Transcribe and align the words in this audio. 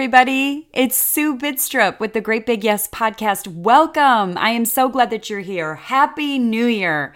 everybody. 0.00 0.66
It's 0.72 0.96
Sue 0.96 1.36
Bidstrup 1.36 2.00
with 2.00 2.14
the 2.14 2.22
Great 2.22 2.46
Big 2.46 2.64
Yes 2.64 2.88
podcast. 2.88 3.46
Welcome. 3.46 4.38
I 4.38 4.48
am 4.48 4.64
so 4.64 4.88
glad 4.88 5.10
that 5.10 5.28
you're 5.28 5.40
here. 5.40 5.74
Happy 5.74 6.38
New 6.38 6.64
Year. 6.64 7.14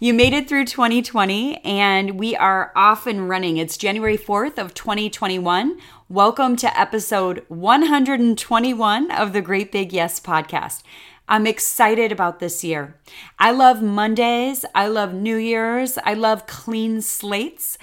You 0.00 0.12
made 0.12 0.34
it 0.34 0.46
through 0.46 0.66
2020 0.66 1.56
and 1.64 2.20
we 2.20 2.36
are 2.36 2.72
off 2.76 3.06
and 3.06 3.26
running. 3.26 3.56
It's 3.56 3.78
January 3.78 4.18
4th 4.18 4.58
of 4.58 4.74
2021. 4.74 5.78
Welcome 6.10 6.56
to 6.56 6.78
episode 6.78 7.42
121 7.48 9.10
of 9.10 9.32
the 9.32 9.40
Great 9.40 9.72
Big 9.72 9.94
Yes 9.94 10.20
podcast. 10.20 10.82
I'm 11.26 11.46
excited 11.46 12.12
about 12.12 12.38
this 12.38 12.62
year. 12.62 13.00
I 13.38 13.50
love 13.50 13.80
Mondays. 13.82 14.66
I 14.74 14.88
love 14.88 15.14
New 15.14 15.36
Year's. 15.38 15.96
I 16.04 16.12
love 16.12 16.46
clean 16.46 17.00
slates. 17.00 17.78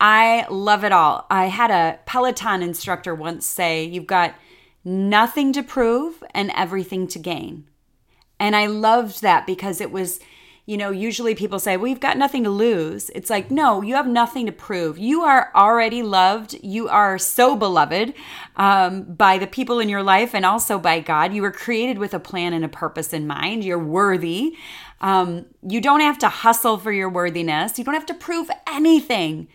I 0.00 0.46
love 0.50 0.84
it 0.84 0.92
all. 0.92 1.26
I 1.30 1.46
had 1.46 1.70
a 1.70 1.98
Peloton 2.06 2.62
instructor 2.62 3.14
once 3.14 3.46
say, 3.46 3.84
You've 3.84 4.06
got 4.06 4.34
nothing 4.84 5.52
to 5.52 5.62
prove 5.62 6.22
and 6.32 6.50
everything 6.54 7.06
to 7.08 7.18
gain. 7.18 7.66
And 8.38 8.54
I 8.54 8.66
loved 8.66 9.22
that 9.22 9.46
because 9.46 9.80
it 9.80 9.90
was, 9.90 10.20
you 10.66 10.76
know, 10.76 10.90
usually 10.90 11.34
people 11.34 11.58
say, 11.58 11.74
you've 11.74 12.00
got 12.00 12.18
nothing 12.18 12.44
to 12.44 12.50
lose. 12.50 13.08
It's 13.10 13.30
like, 13.30 13.50
No, 13.50 13.80
you 13.82 13.94
have 13.94 14.08
nothing 14.08 14.46
to 14.46 14.52
prove. 14.52 14.98
You 14.98 15.22
are 15.22 15.50
already 15.54 16.02
loved. 16.02 16.56
You 16.62 16.88
are 16.88 17.16
so 17.16 17.54
beloved 17.56 18.14
um, 18.56 19.04
by 19.04 19.38
the 19.38 19.46
people 19.46 19.78
in 19.78 19.88
your 19.88 20.02
life 20.02 20.34
and 20.34 20.44
also 20.44 20.78
by 20.78 21.00
God. 21.00 21.32
You 21.32 21.42
were 21.42 21.52
created 21.52 21.98
with 21.98 22.12
a 22.12 22.20
plan 22.20 22.52
and 22.52 22.64
a 22.64 22.68
purpose 22.68 23.12
in 23.12 23.26
mind. 23.26 23.64
You're 23.64 23.78
worthy. 23.78 24.56
Um, 25.00 25.46
you 25.62 25.80
don't 25.80 26.00
have 26.00 26.18
to 26.18 26.28
hustle 26.28 26.78
for 26.78 26.90
your 26.92 27.10
worthiness, 27.10 27.78
you 27.78 27.84
don't 27.84 27.94
have 27.94 28.06
to 28.06 28.14
prove 28.14 28.50
anything. 28.66 29.48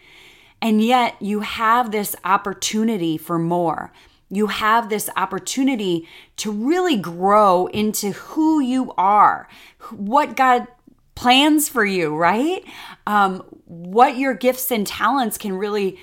And 0.62 0.84
yet 0.84 1.16
you 1.22 1.42
have 1.42 1.92
this 1.92 2.16
opportunity 2.24 3.18
for 3.18 3.40
more. 3.40 3.92
You 4.30 4.48
have 4.48 4.90
this 4.90 5.10
opportunity 5.16 6.08
to 6.38 6.52
really 6.52 6.98
grow 6.98 7.68
into 7.68 8.12
who 8.12 8.60
you 8.60 8.94
are, 8.98 9.48
what 9.92 10.36
God 10.36 10.68
plans 11.16 11.68
for 11.68 11.84
you, 11.84 12.16
right? 12.16 12.64
Um, 13.08 13.40
what 13.66 14.18
your 14.18 14.34
gifts 14.34 14.72
and 14.72 14.86
talents 14.86 15.38
can 15.38 15.54
really 15.54 15.98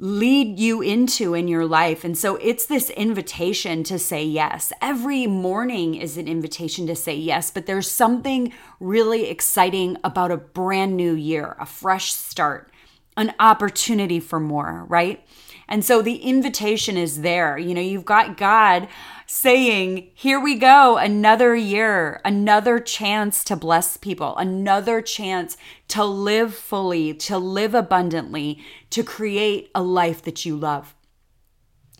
lead 0.00 0.60
you 0.60 0.80
into 0.80 1.34
in 1.34 1.48
your 1.48 1.66
life. 1.66 2.04
And 2.04 2.16
so 2.16 2.36
it's 2.36 2.66
this 2.66 2.88
invitation 2.90 3.82
to 3.84 3.98
say 3.98 4.24
yes. 4.24 4.72
Every 4.80 5.26
morning 5.26 5.96
is 5.96 6.16
an 6.16 6.28
invitation 6.28 6.86
to 6.86 6.94
say 6.94 7.16
yes, 7.16 7.50
but 7.50 7.66
there's 7.66 7.90
something 7.90 8.52
really 8.78 9.28
exciting 9.28 9.96
about 10.04 10.30
a 10.30 10.36
brand 10.36 10.96
new 10.96 11.14
year, 11.14 11.56
a 11.58 11.66
fresh 11.66 12.12
start 12.12 12.70
an 13.18 13.34
opportunity 13.40 14.20
for 14.20 14.40
more, 14.40 14.86
right? 14.88 15.26
And 15.68 15.84
so 15.84 16.00
the 16.00 16.16
invitation 16.16 16.96
is 16.96 17.20
there. 17.20 17.58
You 17.58 17.74
know, 17.74 17.80
you've 17.82 18.06
got 18.06 18.38
God 18.38 18.88
saying, 19.26 20.10
Here 20.14 20.40
we 20.40 20.54
go, 20.54 20.96
another 20.96 21.54
year, 21.54 22.22
another 22.24 22.78
chance 22.78 23.44
to 23.44 23.56
bless 23.56 23.98
people, 23.98 24.34
another 24.36 25.02
chance 25.02 25.58
to 25.88 26.04
live 26.04 26.54
fully, 26.54 27.12
to 27.12 27.36
live 27.36 27.74
abundantly, 27.74 28.62
to 28.90 29.02
create 29.02 29.70
a 29.74 29.82
life 29.82 30.22
that 30.22 30.46
you 30.46 30.56
love. 30.56 30.94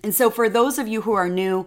And 0.03 0.14
so, 0.14 0.31
for 0.31 0.48
those 0.48 0.78
of 0.78 0.88
you 0.88 1.03
who 1.03 1.12
are 1.12 1.28
new, 1.28 1.66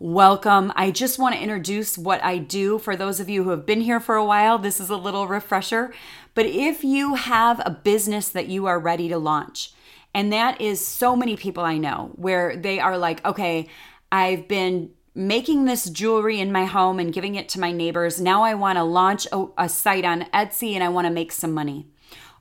welcome. 0.00 0.72
I 0.76 0.90
just 0.90 1.18
want 1.18 1.34
to 1.34 1.40
introduce 1.42 1.98
what 1.98 2.24
I 2.24 2.38
do 2.38 2.78
for 2.78 2.96
those 2.96 3.20
of 3.20 3.28
you 3.28 3.44
who 3.44 3.50
have 3.50 3.66
been 3.66 3.82
here 3.82 4.00
for 4.00 4.16
a 4.16 4.24
while. 4.24 4.58
This 4.58 4.80
is 4.80 4.88
a 4.88 4.96
little 4.96 5.28
refresher. 5.28 5.92
But 6.34 6.46
if 6.46 6.82
you 6.82 7.16
have 7.16 7.60
a 7.64 7.70
business 7.70 8.30
that 8.30 8.48
you 8.48 8.64
are 8.64 8.80
ready 8.80 9.10
to 9.10 9.18
launch, 9.18 9.74
and 10.14 10.32
that 10.32 10.58
is 10.58 10.84
so 10.84 11.14
many 11.14 11.36
people 11.36 11.62
I 11.64 11.76
know 11.76 12.12
where 12.14 12.56
they 12.56 12.80
are 12.80 12.96
like, 12.96 13.22
okay, 13.26 13.68
I've 14.10 14.48
been 14.48 14.90
making 15.14 15.66
this 15.66 15.90
jewelry 15.90 16.40
in 16.40 16.50
my 16.50 16.64
home 16.64 16.98
and 16.98 17.12
giving 17.12 17.34
it 17.34 17.50
to 17.50 17.60
my 17.60 17.70
neighbors. 17.70 18.18
Now 18.18 18.42
I 18.42 18.54
want 18.54 18.78
to 18.78 18.84
launch 18.84 19.26
a, 19.30 19.48
a 19.58 19.68
site 19.68 20.06
on 20.06 20.22
Etsy 20.32 20.72
and 20.72 20.82
I 20.82 20.88
want 20.88 21.08
to 21.08 21.12
make 21.12 21.30
some 21.30 21.52
money. 21.52 21.88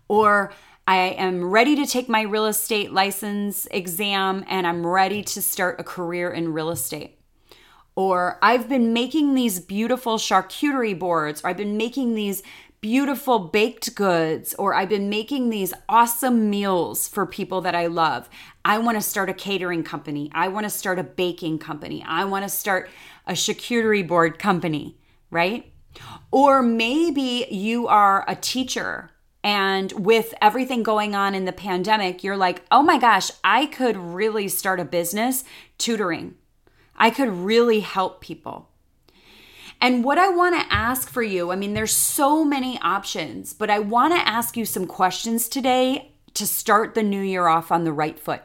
Or 0.07 0.53
I 0.87 0.95
am 0.97 1.43
ready 1.43 1.75
to 1.75 1.85
take 1.85 2.07
my 2.07 2.21
real 2.21 2.45
estate 2.45 2.93
license 2.93 3.67
exam 3.69 4.45
and 4.47 4.65
I'm 4.65 4.87
ready 4.87 5.23
to 5.23 5.41
start 5.41 5.81
a 5.81 5.83
career 5.83 6.31
in 6.31 6.53
real 6.53 6.69
estate 6.69 7.18
or 7.99 8.39
I've 8.41 8.69
been 8.69 8.93
making 8.93 9.33
these 9.33 9.59
beautiful 9.59 10.17
charcuterie 10.17 10.97
boards, 10.97 11.41
or 11.43 11.49
I've 11.49 11.57
been 11.57 11.75
making 11.75 12.15
these 12.15 12.43
beautiful 12.79 13.39
baked 13.39 13.93
goods, 13.93 14.53
or 14.53 14.73
I've 14.73 14.87
been 14.87 15.09
making 15.09 15.49
these 15.49 15.73
awesome 15.89 16.49
meals 16.49 17.09
for 17.09 17.25
people 17.25 17.59
that 17.59 17.75
I 17.75 17.87
love. 17.87 18.29
I 18.63 18.77
want 18.77 18.95
to 18.95 19.01
start 19.01 19.29
a 19.29 19.33
catering 19.33 19.83
company. 19.83 20.31
I 20.33 20.47
want 20.47 20.63
to 20.63 20.69
start 20.69 20.97
a 20.97 21.03
baking 21.03 21.59
company. 21.59 22.01
I 22.07 22.23
want 22.23 22.43
to 22.43 22.49
start 22.49 22.89
a 23.27 23.33
charcuterie 23.33 24.07
board 24.07 24.39
company, 24.39 24.97
right? 25.29 25.69
Or 26.31 26.61
maybe 26.61 27.47
you 27.51 27.89
are 27.89 28.23
a 28.29 28.35
teacher 28.37 29.11
and 29.43 29.91
with 29.91 30.33
everything 30.41 30.83
going 30.83 31.15
on 31.15 31.35
in 31.35 31.43
the 31.43 31.51
pandemic, 31.51 32.23
you're 32.23 32.37
like, 32.37 32.63
oh 32.71 32.81
my 32.81 32.97
gosh, 32.97 33.29
I 33.43 33.65
could 33.65 33.97
really 33.97 34.47
start 34.47 34.79
a 34.79 34.85
business 34.85 35.43
tutoring. 35.77 36.35
I 36.99 37.09
could 37.09 37.29
really 37.29 37.79
help 37.79 38.21
people. 38.21 38.69
And 39.81 40.03
what 40.03 40.17
I 40.17 40.27
want 40.27 40.55
to 40.55 40.73
ask 40.73 41.09
for 41.09 41.23
you, 41.23 41.51
I 41.51 41.55
mean, 41.55 41.73
there's 41.73 41.95
so 41.95 42.43
many 42.43 42.77
options, 42.81 43.53
but 43.53 43.69
I 43.69 43.79
want 43.79 44.13
to 44.13 44.27
ask 44.27 44.57
you 44.57 44.65
some 44.65 44.85
questions 44.85 45.47
today 45.47 46.11
to 46.33 46.45
start 46.45 46.95
the 46.95 47.03
new 47.03 47.21
year 47.21 47.47
off 47.47 47.71
on 47.71 47.85
the 47.85 47.93
right 47.93 48.19
foot. 48.19 48.41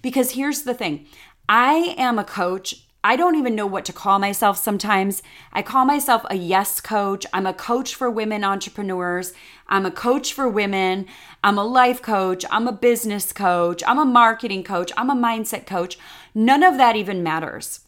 Because 0.00 0.32
here's 0.32 0.62
the 0.62 0.74
thing 0.74 1.06
I 1.48 1.94
am 1.98 2.18
a 2.18 2.24
coach. 2.24 2.86
I 3.06 3.16
don't 3.16 3.36
even 3.36 3.54
know 3.54 3.66
what 3.66 3.84
to 3.84 3.92
call 3.92 4.18
myself 4.18 4.56
sometimes. 4.56 5.22
I 5.52 5.60
call 5.60 5.84
myself 5.84 6.24
a 6.30 6.36
yes 6.36 6.80
coach. 6.80 7.26
I'm 7.34 7.46
a 7.46 7.52
coach 7.52 7.94
for 7.94 8.10
women 8.10 8.42
entrepreneurs. 8.42 9.34
I'm 9.68 9.84
a 9.84 9.90
coach 9.90 10.32
for 10.32 10.48
women. 10.48 11.06
I'm 11.42 11.58
a 11.58 11.64
life 11.64 12.00
coach. 12.00 12.46
I'm 12.50 12.66
a 12.66 12.72
business 12.72 13.30
coach. 13.30 13.82
I'm 13.86 13.98
a 13.98 14.06
marketing 14.06 14.64
coach. 14.64 14.90
I'm 14.96 15.10
a 15.10 15.14
mindset 15.14 15.66
coach. 15.66 15.98
None 16.34 16.62
of 16.62 16.76
that 16.78 16.96
even 16.96 17.22
matters. 17.22 17.80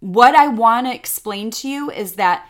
What 0.00 0.34
I 0.34 0.48
want 0.48 0.86
to 0.86 0.94
explain 0.94 1.50
to 1.52 1.68
you 1.68 1.90
is 1.90 2.14
that 2.14 2.46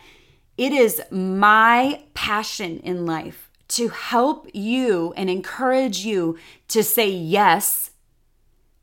it 0.58 0.72
is 0.72 1.00
my 1.10 2.02
passion 2.14 2.80
in 2.80 3.06
life 3.06 3.48
to 3.68 3.88
help 3.88 4.48
you 4.52 5.14
and 5.16 5.30
encourage 5.30 6.04
you 6.04 6.38
to 6.68 6.82
say 6.82 7.08
yes 7.08 7.90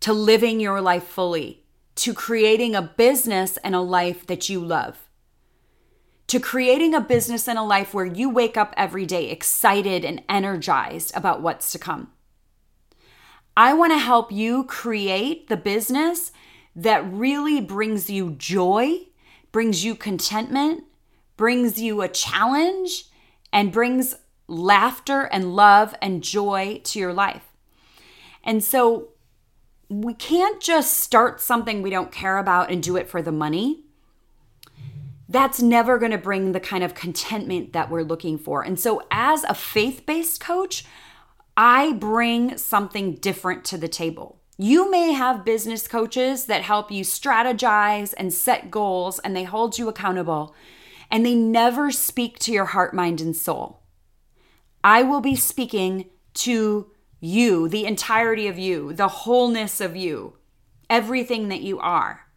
to 0.01 0.11
living 0.11 0.59
your 0.59 0.81
life 0.81 1.03
fully, 1.03 1.63
to 1.95 2.13
creating 2.13 2.75
a 2.75 2.81
business 2.81 3.57
and 3.57 3.75
a 3.75 3.79
life 3.79 4.25
that 4.25 4.49
you 4.49 4.59
love, 4.59 5.07
to 6.27 6.39
creating 6.39 6.95
a 6.95 7.01
business 7.01 7.47
and 7.47 7.59
a 7.59 7.63
life 7.63 7.93
where 7.93 8.05
you 8.05 8.29
wake 8.29 8.57
up 8.57 8.73
every 8.75 9.05
day 9.05 9.29
excited 9.29 10.03
and 10.03 10.23
energized 10.27 11.15
about 11.15 11.41
what's 11.41 11.71
to 11.71 11.79
come. 11.79 12.11
I 13.55 13.73
want 13.73 13.91
to 13.91 13.97
help 13.97 14.31
you 14.31 14.63
create 14.63 15.47
the 15.47 15.57
business 15.57 16.31
that 16.75 17.11
really 17.11 17.59
brings 17.59 18.09
you 18.09 18.31
joy, 18.31 19.07
brings 19.51 19.83
you 19.83 19.95
contentment, 19.95 20.85
brings 21.35 21.81
you 21.81 22.01
a 22.01 22.07
challenge, 22.07 23.05
and 23.51 23.71
brings 23.71 24.15
laughter 24.47 25.23
and 25.23 25.55
love 25.55 25.95
and 26.01 26.23
joy 26.23 26.81
to 26.85 26.99
your 26.99 27.13
life. 27.13 27.43
And 28.43 28.63
so 28.63 29.09
we 29.89 30.13
can't 30.13 30.61
just 30.61 30.99
start 30.99 31.41
something 31.41 31.81
we 31.81 31.89
don't 31.89 32.11
care 32.11 32.37
about 32.37 32.71
and 32.71 32.81
do 32.81 32.95
it 32.95 33.09
for 33.09 33.21
the 33.21 33.31
money. 33.31 33.83
That's 35.27 35.61
never 35.61 35.97
going 35.97 36.11
to 36.11 36.17
bring 36.17 36.51
the 36.51 36.59
kind 36.59 36.83
of 36.83 36.93
contentment 36.93 37.73
that 37.73 37.89
we're 37.89 38.03
looking 38.03 38.37
for. 38.37 38.63
And 38.63 38.79
so, 38.79 39.01
as 39.11 39.43
a 39.45 39.53
faith 39.53 40.05
based 40.05 40.39
coach, 40.41 40.85
I 41.55 41.93
bring 41.93 42.57
something 42.57 43.15
different 43.15 43.65
to 43.65 43.77
the 43.77 43.87
table. 43.87 44.41
You 44.57 44.91
may 44.91 45.13
have 45.13 45.45
business 45.45 45.87
coaches 45.87 46.45
that 46.45 46.61
help 46.61 46.91
you 46.91 47.03
strategize 47.03 48.13
and 48.17 48.33
set 48.33 48.69
goals 48.69 49.19
and 49.19 49.35
they 49.35 49.43
hold 49.43 49.77
you 49.77 49.89
accountable 49.89 50.55
and 51.09 51.25
they 51.25 51.35
never 51.35 51.91
speak 51.91 52.39
to 52.39 52.51
your 52.51 52.65
heart, 52.65 52.93
mind, 52.93 53.21
and 53.21 53.35
soul. 53.35 53.81
I 54.83 55.03
will 55.03 55.21
be 55.21 55.35
speaking 55.35 56.09
to 56.35 56.89
you, 57.19 57.67
the 57.67 57.85
entirety 57.85 58.47
of 58.47 58.57
you, 58.57 58.93
the 58.93 59.07
wholeness 59.07 59.81
of 59.81 59.95
you, 59.95 60.37
everything 60.89 61.49
that 61.49 61.61
you 61.61 61.79
are, 61.79 62.27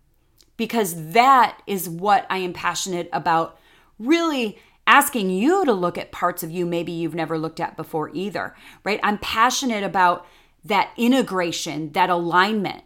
because 0.57 1.13
that 1.13 1.63
is 1.67 1.89
what 1.89 2.27
I 2.29 2.39
am 2.39 2.53
passionate 2.53 3.09
about 3.13 3.59
really 3.99 4.59
asking 4.87 5.31
you 5.31 5.65
to 5.65 5.73
look 5.73 5.97
at 5.97 6.13
parts 6.13 6.43
of 6.43 6.51
you 6.51 6.67
maybe 6.67 6.93
you've 6.93 7.15
never 7.15 7.39
looked 7.39 7.61
at 7.61 7.77
before 7.77 8.11
either, 8.13 8.55
right? 8.85 9.01
I'm 9.03 9.19
passionate 9.19 9.85
about 9.85 10.27
that 10.65 10.91
integration, 10.97 11.93
that 11.93 12.11
alignment, 12.11 12.85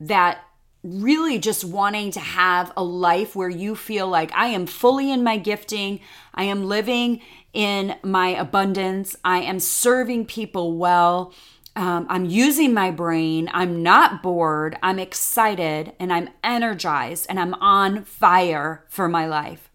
that 0.00 0.40
really 0.82 1.38
just 1.38 1.64
wanting 1.64 2.10
to 2.12 2.20
have 2.20 2.72
a 2.76 2.84
life 2.84 3.34
where 3.34 3.48
you 3.48 3.74
feel 3.74 4.08
like 4.08 4.30
I 4.32 4.48
am 4.48 4.66
fully 4.66 5.10
in 5.10 5.24
my 5.24 5.36
gifting, 5.36 6.00
I 6.32 6.44
am 6.44 6.64
living 6.64 7.20
in 7.52 7.96
my 8.02 8.28
abundance, 8.28 9.16
I 9.24 9.38
am 9.40 9.58
serving 9.58 10.26
people 10.26 10.76
well. 10.76 11.32
um, 11.76 12.06
I'm 12.08 12.24
using 12.24 12.72
my 12.72 12.90
brain. 12.90 13.50
I'm 13.52 13.82
not 13.82 14.22
bored. 14.22 14.78
I'm 14.82 14.98
excited 14.98 15.92
and 16.00 16.10
I'm 16.10 16.30
energized 16.42 17.26
and 17.28 17.38
I'm 17.38 17.52
on 17.54 18.04
fire 18.04 18.84
for 18.88 19.08
my 19.08 19.26
life. 19.26 19.65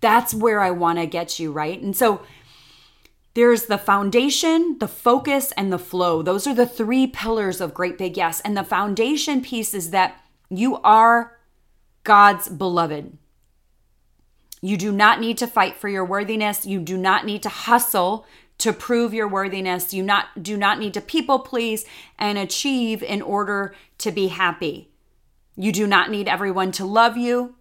That's 0.00 0.32
where 0.34 0.60
I 0.60 0.70
want 0.70 0.98
to 0.98 1.06
get 1.06 1.38
you, 1.38 1.50
right? 1.52 1.80
And 1.80 1.96
so 1.96 2.22
there's 3.34 3.66
the 3.66 3.78
foundation, 3.78 4.78
the 4.78 4.88
focus, 4.88 5.52
and 5.52 5.72
the 5.72 5.78
flow. 5.78 6.22
Those 6.22 6.46
are 6.46 6.54
the 6.54 6.66
three 6.66 7.06
pillars 7.06 7.60
of 7.60 7.74
Great 7.74 7.98
Big 7.98 8.16
Yes. 8.16 8.40
And 8.40 8.56
the 8.56 8.64
foundation 8.64 9.42
piece 9.42 9.74
is 9.74 9.90
that 9.90 10.20
you 10.50 10.76
are 10.78 11.38
God's 12.04 12.48
beloved. 12.48 13.16
You 14.60 14.76
do 14.76 14.90
not 14.90 15.20
need 15.20 15.38
to 15.38 15.46
fight 15.46 15.76
for 15.76 15.88
your 15.88 16.04
worthiness. 16.04 16.66
You 16.66 16.80
do 16.80 16.96
not 16.96 17.26
need 17.26 17.42
to 17.44 17.48
hustle 17.48 18.26
to 18.58 18.72
prove 18.72 19.14
your 19.14 19.28
worthiness. 19.28 19.94
You 19.94 20.02
not 20.02 20.42
do 20.42 20.56
not 20.56 20.78
need 20.78 20.94
to 20.94 21.00
people 21.00 21.38
please 21.38 21.84
and 22.18 22.38
achieve 22.38 23.02
in 23.02 23.22
order 23.22 23.74
to 23.98 24.10
be 24.10 24.28
happy. 24.28 24.90
You 25.56 25.70
do 25.70 25.86
not 25.86 26.10
need 26.10 26.28
everyone 26.28 26.72
to 26.72 26.84
love 26.84 27.16
you. 27.16 27.54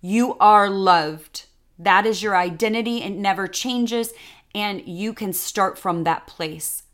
You 0.00 0.36
are 0.38 0.68
loved. 0.68 1.46
That 1.78 2.06
is 2.06 2.22
your 2.22 2.36
identity. 2.36 3.02
It 3.02 3.10
never 3.10 3.46
changes. 3.46 4.12
And 4.54 4.86
you 4.86 5.12
can 5.12 5.32
start 5.32 5.78
from 5.78 6.04
that 6.04 6.26
place. 6.26 6.84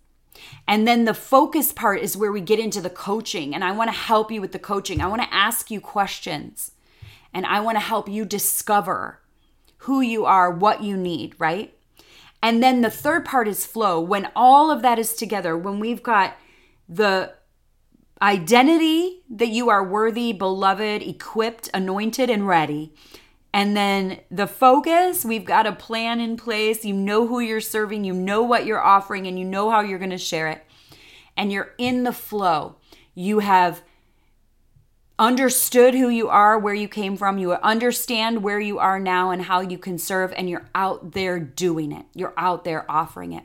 And 0.67 0.89
then 0.89 1.05
the 1.05 1.15
focus 1.15 1.73
part 1.73 2.01
is 2.01 2.17
where 2.17 2.33
we 2.33 2.41
get 2.41 2.59
into 2.59 2.81
the 2.81 2.91
coaching. 2.91 3.55
And 3.55 3.63
I 3.63 3.73
want 3.73 3.89
to 3.89 3.97
help 3.97 4.31
you 4.31 4.41
with 4.41 4.53
the 4.53 4.59
coaching. 4.59 5.01
I 5.01 5.07
want 5.07 5.23
to 5.23 5.35
ask 5.35 5.71
you 5.71 5.81
questions. 5.81 6.73
And 7.35 7.47
I 7.47 7.61
want 7.61 7.77
to 7.77 7.81
help 7.81 8.09
you 8.09 8.25
discover 8.25 9.21
who 9.79 10.01
you 10.01 10.25
are, 10.25 10.51
what 10.51 10.83
you 10.83 10.97
need, 10.97 11.35
right? 11.39 11.75
And 12.43 12.63
then 12.63 12.81
the 12.81 12.91
third 12.91 13.25
part 13.25 13.47
is 13.47 13.67
flow. 13.67 14.01
When 14.01 14.31
all 14.35 14.71
of 14.71 14.83
that 14.83 14.99
is 14.99 15.15
together, 15.15 15.57
when 15.57 15.79
we've 15.79 16.03
got 16.03 16.37
the 16.89 17.35
identity 18.23 19.23
that 19.29 19.49
you 19.49 19.69
are 19.69 19.85
worthy, 19.85 20.33
beloved, 20.33 21.03
equipped, 21.03 21.69
anointed, 21.75 22.31
and 22.31 22.47
ready. 22.47 22.95
And 23.53 23.77
then 23.77 24.21
the 24.31 24.47
focus, 24.47 25.25
we've 25.25 25.45
got 25.45 25.67
a 25.67 25.73
plan 25.73 26.21
in 26.21 26.37
place. 26.37 26.85
You 26.85 26.95
know 26.95 27.27
who 27.27 27.41
you're 27.41 27.61
serving, 27.61 28.05
you 28.05 28.15
know 28.15 28.43
what 28.43 28.65
you're 28.65 28.81
offering, 28.81 29.27
and 29.27 29.39
you 29.39 29.45
know 29.45 29.71
how 29.71 29.81
you're 29.81 29.99
going 29.99 30.11
to 30.11 30.19
share 30.19 30.49
it. 30.49 30.65
And 31.37 31.53
you're 31.53 31.75
in 31.77 32.05
the 32.05 32.13
flow. 32.13 32.77
You 33.15 33.41
have 33.41 33.83
understood 35.19 35.95
who 35.95 36.09
you 36.09 36.29
are, 36.29 36.59
where 36.59 36.75
you 36.75 36.89
came 36.89 37.17
from, 37.17 37.39
you 37.39 37.53
understand 37.53 38.43
where 38.43 38.59
you 38.59 38.79
are 38.79 38.99
now 38.99 39.31
and 39.31 39.43
how 39.43 39.61
you 39.61 39.79
can 39.79 39.99
serve, 39.99 40.33
and 40.33 40.49
you're 40.49 40.69
out 40.75 41.13
there 41.13 41.39
doing 41.39 41.93
it. 41.93 42.07
You're 42.15 42.35
out 42.37 42.65
there 42.65 42.91
offering 42.91 43.33
it. 43.33 43.45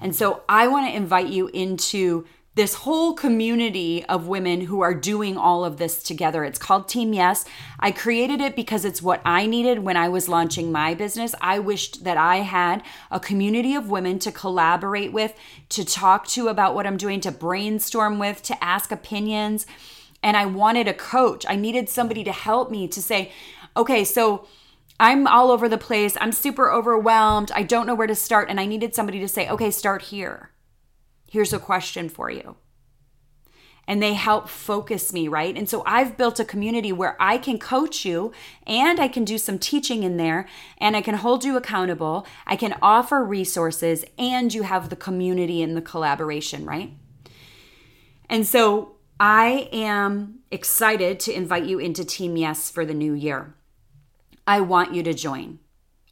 And 0.00 0.14
so 0.14 0.42
I 0.48 0.68
want 0.68 0.88
to 0.88 0.96
invite 0.96 1.28
you 1.28 1.48
into 1.48 2.26
this 2.56 2.74
whole 2.74 3.14
community 3.14 4.04
of 4.06 4.26
women 4.26 4.62
who 4.62 4.80
are 4.80 4.92
doing 4.92 5.36
all 5.36 5.64
of 5.64 5.76
this 5.76 6.02
together. 6.02 6.44
It's 6.44 6.58
called 6.58 6.88
Team 6.88 7.12
Yes. 7.12 7.44
I 7.78 7.92
created 7.92 8.40
it 8.40 8.56
because 8.56 8.84
it's 8.84 9.00
what 9.00 9.22
I 9.24 9.46
needed 9.46 9.80
when 9.80 9.96
I 9.96 10.08
was 10.08 10.28
launching 10.28 10.72
my 10.72 10.94
business. 10.94 11.34
I 11.40 11.60
wished 11.60 12.02
that 12.04 12.16
I 12.16 12.38
had 12.38 12.82
a 13.10 13.20
community 13.20 13.74
of 13.74 13.90
women 13.90 14.18
to 14.20 14.32
collaborate 14.32 15.12
with, 15.12 15.34
to 15.70 15.84
talk 15.84 16.26
to 16.28 16.48
about 16.48 16.74
what 16.74 16.86
I'm 16.86 16.96
doing, 16.96 17.20
to 17.20 17.30
brainstorm 17.30 18.18
with, 18.18 18.42
to 18.42 18.64
ask 18.64 18.90
opinions 18.90 19.64
and 20.22 20.36
I 20.36 20.46
wanted 20.46 20.88
a 20.88 20.94
coach. 20.94 21.46
I 21.48 21.56
needed 21.56 21.88
somebody 21.88 22.24
to 22.24 22.32
help 22.32 22.70
me 22.70 22.88
to 22.88 23.02
say, 23.02 23.32
okay, 23.76 24.04
so 24.04 24.46
I'm 24.98 25.26
all 25.26 25.50
over 25.50 25.68
the 25.68 25.78
place. 25.78 26.16
I'm 26.20 26.32
super 26.32 26.70
overwhelmed. 26.70 27.50
I 27.54 27.62
don't 27.62 27.86
know 27.86 27.94
where 27.94 28.06
to 28.06 28.14
start. 28.14 28.50
And 28.50 28.60
I 28.60 28.66
needed 28.66 28.94
somebody 28.94 29.18
to 29.20 29.28
say, 29.28 29.48
okay, 29.48 29.70
start 29.70 30.02
here. 30.02 30.49
Here's 31.30 31.52
a 31.52 31.60
question 31.60 32.08
for 32.08 32.28
you. 32.28 32.56
And 33.86 34.02
they 34.02 34.14
help 34.14 34.48
focus 34.48 35.12
me, 35.12 35.28
right? 35.28 35.56
And 35.56 35.68
so 35.68 35.84
I've 35.86 36.16
built 36.16 36.40
a 36.40 36.44
community 36.44 36.92
where 36.92 37.16
I 37.20 37.38
can 37.38 37.56
coach 37.56 38.04
you 38.04 38.32
and 38.66 38.98
I 38.98 39.06
can 39.06 39.24
do 39.24 39.38
some 39.38 39.56
teaching 39.56 40.02
in 40.02 40.16
there 40.16 40.48
and 40.78 40.96
I 40.96 41.02
can 41.02 41.14
hold 41.14 41.44
you 41.44 41.56
accountable. 41.56 42.26
I 42.48 42.56
can 42.56 42.74
offer 42.82 43.24
resources 43.24 44.04
and 44.18 44.52
you 44.52 44.64
have 44.64 44.88
the 44.88 44.96
community 44.96 45.62
and 45.62 45.76
the 45.76 45.82
collaboration, 45.82 46.66
right? 46.66 46.92
And 48.28 48.44
so 48.44 48.96
I 49.20 49.68
am 49.72 50.40
excited 50.50 51.20
to 51.20 51.32
invite 51.32 51.64
you 51.64 51.78
into 51.78 52.04
Team 52.04 52.36
Yes 52.36 52.70
for 52.70 52.84
the 52.84 52.94
new 52.94 53.12
year. 53.12 53.54
I 54.48 54.62
want 54.62 54.94
you 54.94 55.04
to 55.04 55.14
join. 55.14 55.60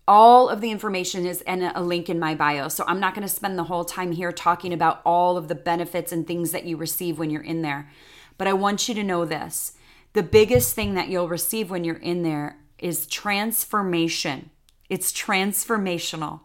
All 0.08 0.48
of 0.48 0.62
the 0.62 0.70
information 0.70 1.26
is 1.26 1.42
in 1.42 1.62
a 1.62 1.82
link 1.82 2.08
in 2.08 2.18
my 2.18 2.34
bio. 2.34 2.68
So 2.68 2.82
I'm 2.86 2.98
not 2.98 3.14
going 3.14 3.28
to 3.28 3.32
spend 3.32 3.58
the 3.58 3.64
whole 3.64 3.84
time 3.84 4.12
here 4.12 4.32
talking 4.32 4.72
about 4.72 5.02
all 5.04 5.36
of 5.36 5.48
the 5.48 5.54
benefits 5.54 6.12
and 6.12 6.26
things 6.26 6.50
that 6.52 6.64
you 6.64 6.78
receive 6.78 7.18
when 7.18 7.28
you're 7.28 7.42
in 7.42 7.60
there. 7.60 7.90
But 8.38 8.48
I 8.48 8.54
want 8.54 8.88
you 8.88 8.94
to 8.94 9.04
know 9.04 9.26
this 9.26 9.74
the 10.14 10.22
biggest 10.22 10.74
thing 10.74 10.94
that 10.94 11.08
you'll 11.08 11.28
receive 11.28 11.70
when 11.70 11.84
you're 11.84 11.96
in 11.96 12.22
there 12.22 12.58
is 12.78 13.06
transformation. 13.06 14.48
It's 14.88 15.12
transformational 15.12 16.40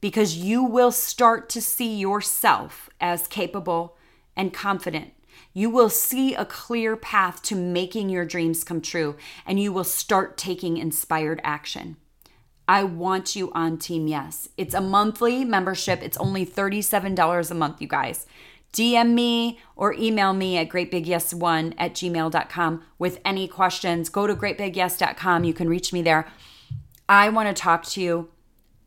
because 0.00 0.36
you 0.36 0.62
will 0.62 0.92
start 0.92 1.48
to 1.48 1.60
see 1.60 1.96
yourself 1.96 2.88
as 3.00 3.26
capable 3.26 3.96
and 4.36 4.54
confident 4.54 5.12
you 5.52 5.70
will 5.70 5.88
see 5.88 6.34
a 6.34 6.44
clear 6.44 6.96
path 6.96 7.42
to 7.42 7.54
making 7.54 8.10
your 8.10 8.24
dreams 8.24 8.62
come 8.62 8.80
true 8.80 9.16
and 9.46 9.58
you 9.58 9.72
will 9.72 9.84
start 9.84 10.36
taking 10.36 10.76
inspired 10.76 11.40
action. 11.42 11.96
I 12.68 12.84
want 12.84 13.36
you 13.36 13.52
on 13.52 13.78
Team 13.78 14.08
Yes. 14.08 14.48
It's 14.56 14.74
a 14.74 14.80
monthly 14.80 15.44
membership. 15.44 16.02
It's 16.02 16.16
only 16.16 16.44
$37 16.44 17.50
a 17.50 17.54
month, 17.54 17.80
you 17.80 17.88
guys. 17.88 18.26
DM 18.72 19.14
me 19.14 19.58
or 19.76 19.94
email 19.94 20.32
me 20.32 20.58
at 20.58 20.68
greatbigyes1 20.68 21.74
at 21.78 21.94
gmail.com 21.94 22.82
with 22.98 23.20
any 23.24 23.48
questions. 23.48 24.08
Go 24.08 24.26
to 24.26 24.34
greatbigyes.com. 24.34 25.44
You 25.44 25.54
can 25.54 25.68
reach 25.68 25.92
me 25.92 26.02
there. 26.02 26.26
I 27.08 27.28
want 27.28 27.48
to 27.48 27.60
talk 27.60 27.84
to 27.86 28.02
you. 28.02 28.28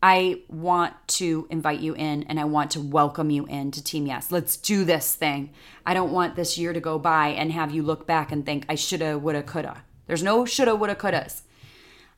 I 0.03 0.43
want 0.47 0.93
to 1.07 1.47
invite 1.49 1.79
you 1.79 1.93
in 1.93 2.23
and 2.23 2.39
I 2.39 2.45
want 2.45 2.71
to 2.71 2.81
welcome 2.81 3.29
you 3.29 3.45
in 3.47 3.71
to 3.71 3.83
Team 3.83 4.05
Yes. 4.05 4.31
Let's 4.31 4.57
do 4.57 4.85
this 4.85 5.15
thing. 5.15 5.51
I 5.85 5.93
don't 5.93 6.11
want 6.11 6.35
this 6.35 6.57
year 6.57 6.71
to 6.73 6.79
go 6.79 6.99
by 6.99 7.29
and 7.29 7.51
have 7.51 7.71
you 7.71 7.81
look 7.81 8.05
back 8.05 8.31
and 8.31 8.45
think 8.45 8.65
I 8.69 8.75
shoulda, 8.75 9.17
woulda, 9.17 9.43
coulda. 9.43 9.83
There's 10.07 10.23
no 10.23 10.45
shoulda, 10.45 10.75
woulda, 10.75 10.95
couldas. 10.95 11.41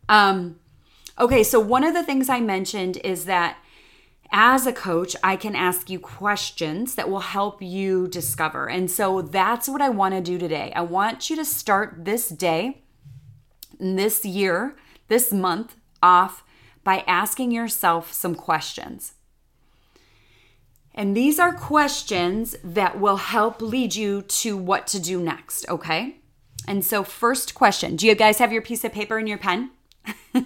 Um, 0.09 0.59
okay, 1.19 1.43
so 1.43 1.59
one 1.59 1.83
of 1.83 1.93
the 1.93 2.03
things 2.03 2.29
I 2.29 2.39
mentioned 2.39 2.97
is 2.97 3.25
that 3.25 3.57
as 4.31 4.65
a 4.65 4.71
coach, 4.71 5.15
I 5.23 5.35
can 5.35 5.55
ask 5.55 5.89
you 5.89 5.99
questions 5.99 6.95
that 6.95 7.09
will 7.09 7.19
help 7.19 7.61
you 7.61 8.07
discover. 8.07 8.69
And 8.69 8.89
so 8.89 9.21
that's 9.21 9.67
what 9.67 9.81
I 9.81 9.89
want 9.89 10.15
to 10.15 10.21
do 10.21 10.37
today. 10.37 10.71
I 10.73 10.81
want 10.81 11.29
you 11.29 11.35
to 11.35 11.43
start 11.43 12.05
this 12.05 12.29
day, 12.29 12.83
this 13.77 14.23
year, 14.23 14.77
this 15.09 15.33
month 15.33 15.75
off 16.01 16.43
by 16.83 17.03
asking 17.07 17.51
yourself 17.51 18.13
some 18.13 18.35
questions. 18.35 19.13
And 20.95 21.15
these 21.15 21.39
are 21.39 21.53
questions 21.53 22.55
that 22.63 22.99
will 22.99 23.17
help 23.17 23.61
lead 23.61 23.95
you 23.95 24.21
to 24.21 24.57
what 24.57 24.87
to 24.87 24.99
do 24.99 25.21
next, 25.21 25.67
okay? 25.69 26.17
And 26.67 26.83
so, 26.83 27.03
first 27.03 27.53
question 27.55 27.95
Do 27.95 28.05
you 28.05 28.15
guys 28.15 28.39
have 28.39 28.51
your 28.51 28.61
piece 28.61 28.83
of 28.83 28.91
paper 28.91 29.17
and 29.17 29.27
your 29.27 29.37
pen? 29.37 29.71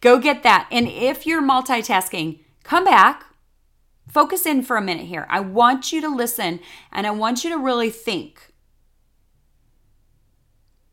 Go 0.00 0.18
get 0.18 0.42
that. 0.42 0.68
And 0.70 0.88
if 0.88 1.26
you're 1.26 1.42
multitasking, 1.42 2.40
come 2.62 2.84
back, 2.84 3.24
focus 4.08 4.46
in 4.46 4.62
for 4.62 4.76
a 4.76 4.82
minute 4.82 5.06
here. 5.06 5.26
I 5.28 5.40
want 5.40 5.92
you 5.92 6.00
to 6.00 6.08
listen 6.08 6.60
and 6.92 7.06
I 7.06 7.10
want 7.10 7.44
you 7.44 7.50
to 7.50 7.58
really 7.58 7.90
think. 7.90 8.52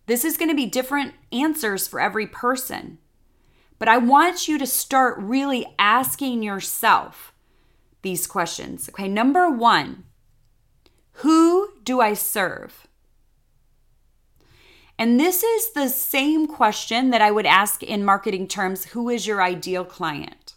This 0.06 0.26
is 0.26 0.38
going 0.38 0.50
to 0.50 0.56
be 0.56 0.66
different 0.66 1.14
answers 1.32 1.88
for 1.88 2.00
every 2.00 2.28
person. 2.28 2.98
But 3.80 3.88
I 3.88 3.98
want 3.98 4.48
you 4.48 4.58
to 4.58 4.68
start 4.68 5.18
really 5.18 5.66
asking 5.78 6.44
yourself 6.44 7.34
these 8.02 8.28
questions. 8.28 8.90
Okay, 8.90 9.08
number 9.08 9.50
one, 9.50 10.04
who 11.18 11.70
do 11.84 12.02
I 12.02 12.14
serve? 12.14 12.88
And 14.98 15.20
this 15.20 15.44
is 15.44 15.72
the 15.72 15.90
same 15.90 16.48
question 16.48 17.10
that 17.10 17.22
I 17.22 17.32
would 17.32 17.46
ask 17.46 17.82
in 17.82 18.06
marketing 18.06 18.48
terms 18.48 18.86
who 18.86 19.10
is 19.10 19.26
your 19.26 19.42
ideal 19.42 19.86
client? 19.86 20.54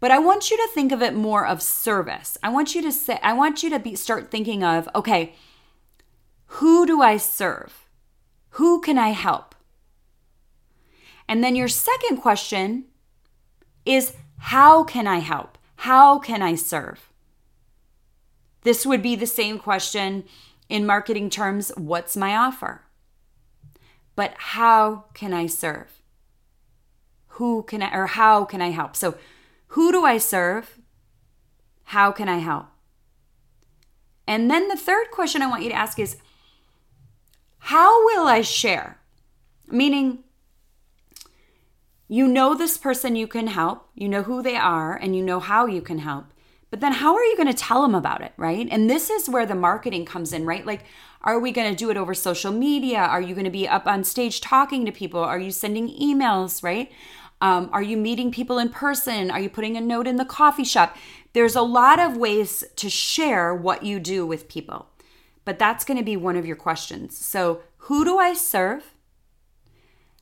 But 0.00 0.10
I 0.10 0.18
want 0.18 0.50
you 0.50 0.56
to 0.56 0.68
think 0.72 0.92
of 0.92 1.02
it 1.02 1.14
more 1.14 1.46
of 1.46 1.62
service. 1.62 2.38
I 2.42 2.50
want 2.50 2.74
you 2.74 2.82
to 2.82 2.92
say 2.92 3.18
I 3.22 3.32
want 3.32 3.62
you 3.62 3.70
to 3.70 3.78
be, 3.78 3.96
start 3.96 4.30
thinking 4.30 4.62
of 4.62 4.88
okay, 4.94 5.34
who 6.46 6.86
do 6.86 7.02
I 7.02 7.16
serve? 7.16 7.88
Who 8.50 8.80
can 8.80 8.98
I 8.98 9.10
help? 9.10 9.54
And 11.28 11.42
then 11.42 11.56
your 11.56 11.68
second 11.68 12.18
question 12.18 12.84
is 13.84 14.14
how 14.38 14.84
can 14.84 15.06
I 15.06 15.18
help? 15.18 15.58
How 15.76 16.18
can 16.18 16.42
I 16.42 16.54
serve? 16.54 17.10
This 18.62 18.86
would 18.86 19.02
be 19.02 19.14
the 19.16 19.26
same 19.26 19.58
question 19.58 20.24
in 20.68 20.86
marketing 20.86 21.30
terms 21.30 21.72
what's 21.76 22.16
my 22.16 22.36
offer? 22.36 22.82
But 24.18 24.34
how 24.36 25.04
can 25.14 25.32
I 25.32 25.46
serve? 25.46 26.02
Who 27.38 27.62
can 27.62 27.82
I, 27.82 27.96
or 27.96 28.06
how 28.06 28.44
can 28.44 28.60
I 28.60 28.70
help? 28.70 28.96
So, 28.96 29.14
who 29.68 29.92
do 29.92 30.04
I 30.04 30.18
serve? 30.18 30.80
How 31.84 32.10
can 32.10 32.28
I 32.28 32.38
help? 32.38 32.66
And 34.26 34.50
then 34.50 34.66
the 34.66 34.76
third 34.76 35.12
question 35.12 35.40
I 35.40 35.46
want 35.46 35.62
you 35.62 35.68
to 35.68 35.76
ask 35.76 36.00
is 36.00 36.16
how 37.58 38.04
will 38.06 38.26
I 38.26 38.40
share? 38.40 38.98
Meaning, 39.68 40.24
you 42.08 42.26
know 42.26 42.56
this 42.56 42.76
person 42.76 43.14
you 43.14 43.28
can 43.28 43.46
help, 43.46 43.88
you 43.94 44.08
know 44.08 44.24
who 44.24 44.42
they 44.42 44.56
are, 44.56 44.96
and 44.96 45.14
you 45.14 45.22
know 45.22 45.38
how 45.38 45.66
you 45.66 45.80
can 45.80 45.98
help. 45.98 46.26
But 46.70 46.80
then 46.80 46.92
how 46.92 47.14
are 47.14 47.24
you 47.24 47.36
going 47.36 47.48
to 47.48 47.54
tell 47.54 47.82
them 47.82 47.94
about 47.94 48.20
it, 48.20 48.32
right? 48.36 48.68
And 48.70 48.90
this 48.90 49.08
is 49.08 49.28
where 49.28 49.46
the 49.46 49.54
marketing 49.54 50.04
comes 50.04 50.32
in, 50.32 50.44
right? 50.44 50.66
Like, 50.66 50.84
are 51.22 51.40
we 51.40 51.50
going 51.50 51.70
to 51.70 51.76
do 51.76 51.90
it 51.90 51.96
over 51.96 52.14
social 52.14 52.52
media? 52.52 52.98
Are 52.98 53.22
you 53.22 53.34
going 53.34 53.44
to 53.44 53.50
be 53.50 53.66
up 53.66 53.86
on 53.86 54.04
stage 54.04 54.40
talking 54.40 54.84
to 54.84 54.92
people? 54.92 55.20
Are 55.20 55.38
you 55.38 55.50
sending 55.50 55.88
emails, 55.88 56.62
right? 56.62 56.92
Um, 57.40 57.70
are 57.72 57.82
you 57.82 57.96
meeting 57.96 58.30
people 58.30 58.58
in 58.58 58.68
person? 58.68 59.30
Are 59.30 59.40
you 59.40 59.48
putting 59.48 59.76
a 59.76 59.80
note 59.80 60.06
in 60.06 60.16
the 60.16 60.24
coffee 60.24 60.64
shop? 60.64 60.96
There's 61.32 61.56
a 61.56 61.62
lot 61.62 62.00
of 62.00 62.16
ways 62.16 62.64
to 62.76 62.90
share 62.90 63.54
what 63.54 63.84
you 63.84 64.00
do 64.00 64.26
with 64.26 64.48
people, 64.48 64.88
but 65.44 65.58
that's 65.58 65.84
going 65.84 65.98
to 65.98 66.04
be 66.04 66.16
one 66.16 66.36
of 66.36 66.46
your 66.46 66.56
questions. 66.56 67.16
So, 67.16 67.60
who 67.82 68.04
do 68.04 68.18
I 68.18 68.34
serve? 68.34 68.94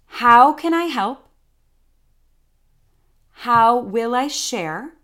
How 0.07 0.53
can 0.53 0.75
I 0.75 0.85
help? 0.85 1.29
How 3.41 3.79
will 3.79 4.15
I 4.15 4.29
share? 4.29 4.96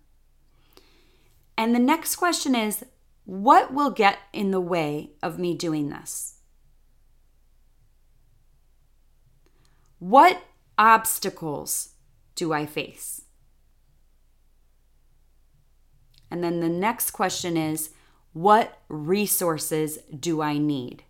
And 1.62 1.76
the 1.76 1.78
next 1.78 2.16
question 2.16 2.56
is 2.56 2.84
what 3.24 3.72
will 3.72 3.92
get 3.92 4.18
in 4.32 4.50
the 4.50 4.60
way 4.60 5.12
of 5.22 5.38
me 5.38 5.54
doing 5.56 5.90
this? 5.90 6.40
What 10.00 10.42
obstacles 10.76 11.90
do 12.34 12.52
I 12.52 12.66
face? 12.66 13.22
And 16.32 16.42
then 16.42 16.58
the 16.58 16.68
next 16.68 17.12
question 17.12 17.56
is 17.56 17.90
what 18.32 18.78
resources 18.88 19.98
do 20.18 20.42
I 20.42 20.58
need? 20.58 21.04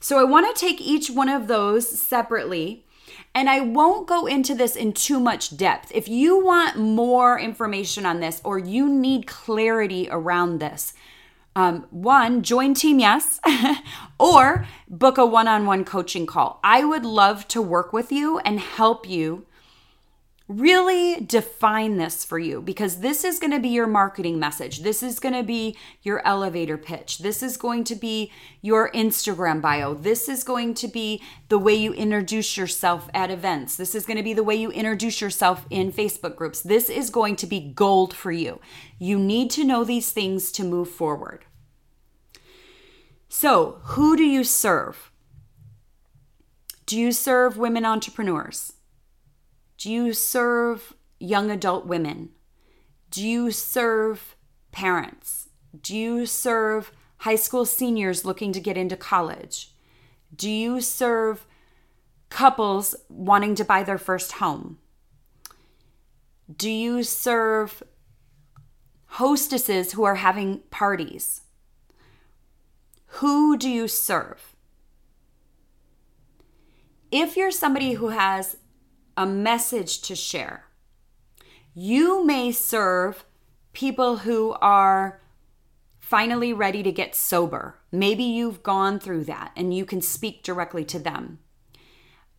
So 0.00 0.18
I 0.18 0.24
want 0.24 0.46
to 0.46 0.58
take 0.58 0.80
each 0.80 1.10
one 1.10 1.28
of 1.28 1.46
those 1.46 1.86
separately 1.86 2.86
and 3.34 3.48
I 3.48 3.60
won't 3.60 4.08
go 4.08 4.26
into 4.26 4.54
this 4.54 4.76
in 4.76 4.92
too 4.92 5.20
much 5.20 5.56
depth. 5.56 5.92
If 5.94 6.08
you 6.08 6.44
want 6.44 6.76
more 6.76 7.38
information 7.38 8.04
on 8.04 8.20
this 8.20 8.40
or 8.44 8.58
you 8.58 8.88
need 8.88 9.26
clarity 9.26 10.08
around 10.10 10.58
this, 10.58 10.94
um, 11.56 11.86
one, 11.90 12.42
join 12.42 12.74
Team 12.74 12.98
Yes 12.98 13.40
or 14.18 14.66
book 14.88 15.18
a 15.18 15.26
one 15.26 15.48
on 15.48 15.66
one 15.66 15.84
coaching 15.84 16.26
call. 16.26 16.60
I 16.62 16.84
would 16.84 17.04
love 17.04 17.46
to 17.48 17.60
work 17.60 17.92
with 17.92 18.12
you 18.12 18.38
and 18.40 18.60
help 18.60 19.08
you 19.08 19.46
really 20.50 21.20
define 21.20 21.96
this 21.96 22.24
for 22.24 22.36
you 22.36 22.60
because 22.60 22.96
this 22.96 23.24
is 23.24 23.38
going 23.38 23.52
to 23.52 23.60
be 23.60 23.68
your 23.68 23.86
marketing 23.86 24.36
message. 24.36 24.80
This 24.80 25.00
is 25.00 25.20
going 25.20 25.34
to 25.34 25.44
be 25.44 25.76
your 26.02 26.26
elevator 26.26 26.76
pitch. 26.76 27.18
This 27.18 27.40
is 27.40 27.56
going 27.56 27.84
to 27.84 27.94
be 27.94 28.32
your 28.60 28.90
Instagram 28.90 29.62
bio. 29.62 29.94
This 29.94 30.28
is 30.28 30.42
going 30.42 30.74
to 30.74 30.88
be 30.88 31.22
the 31.48 31.58
way 31.58 31.74
you 31.74 31.92
introduce 31.92 32.56
yourself 32.56 33.08
at 33.14 33.30
events. 33.30 33.76
This 33.76 33.94
is 33.94 34.04
going 34.04 34.16
to 34.16 34.24
be 34.24 34.34
the 34.34 34.42
way 34.42 34.56
you 34.56 34.72
introduce 34.72 35.20
yourself 35.20 35.66
in 35.70 35.92
Facebook 35.92 36.34
groups. 36.34 36.62
This 36.62 36.90
is 36.90 37.10
going 37.10 37.36
to 37.36 37.46
be 37.46 37.72
gold 37.72 38.12
for 38.12 38.32
you. 38.32 38.60
You 38.98 39.20
need 39.20 39.50
to 39.52 39.64
know 39.64 39.84
these 39.84 40.10
things 40.10 40.50
to 40.52 40.64
move 40.64 40.90
forward. 40.90 41.44
So, 43.28 43.78
who 43.84 44.16
do 44.16 44.24
you 44.24 44.42
serve? 44.42 45.12
Do 46.86 46.98
you 46.98 47.12
serve 47.12 47.56
women 47.56 47.84
entrepreneurs? 47.84 48.72
Do 49.80 49.90
you 49.90 50.12
serve 50.12 50.92
young 51.18 51.50
adult 51.50 51.86
women? 51.86 52.32
Do 53.10 53.26
you 53.26 53.50
serve 53.50 54.36
parents? 54.72 55.48
Do 55.80 55.96
you 55.96 56.26
serve 56.26 56.92
high 57.20 57.36
school 57.36 57.64
seniors 57.64 58.26
looking 58.26 58.52
to 58.52 58.60
get 58.60 58.76
into 58.76 58.94
college? 58.94 59.72
Do 60.36 60.50
you 60.50 60.82
serve 60.82 61.46
couples 62.28 62.94
wanting 63.08 63.54
to 63.54 63.64
buy 63.64 63.82
their 63.82 63.96
first 63.96 64.32
home? 64.32 64.76
Do 66.54 66.68
you 66.68 67.02
serve 67.02 67.82
hostesses 69.06 69.92
who 69.92 70.04
are 70.04 70.16
having 70.16 70.58
parties? 70.70 71.40
Who 73.06 73.56
do 73.56 73.70
you 73.70 73.88
serve? 73.88 74.54
If 77.10 77.34
you're 77.34 77.50
somebody 77.50 77.94
who 77.94 78.08
has 78.08 78.58
a 79.20 79.26
message 79.26 80.00
to 80.00 80.16
share. 80.16 80.64
You 81.74 82.24
may 82.24 82.52
serve 82.52 83.26
people 83.74 84.16
who 84.18 84.56
are 84.62 85.20
finally 85.98 86.54
ready 86.54 86.82
to 86.82 86.90
get 86.90 87.14
sober. 87.14 87.78
Maybe 87.92 88.24
you've 88.24 88.62
gone 88.62 88.98
through 88.98 89.24
that 89.24 89.52
and 89.54 89.76
you 89.76 89.84
can 89.84 90.00
speak 90.00 90.42
directly 90.42 90.86
to 90.86 90.98
them. 90.98 91.38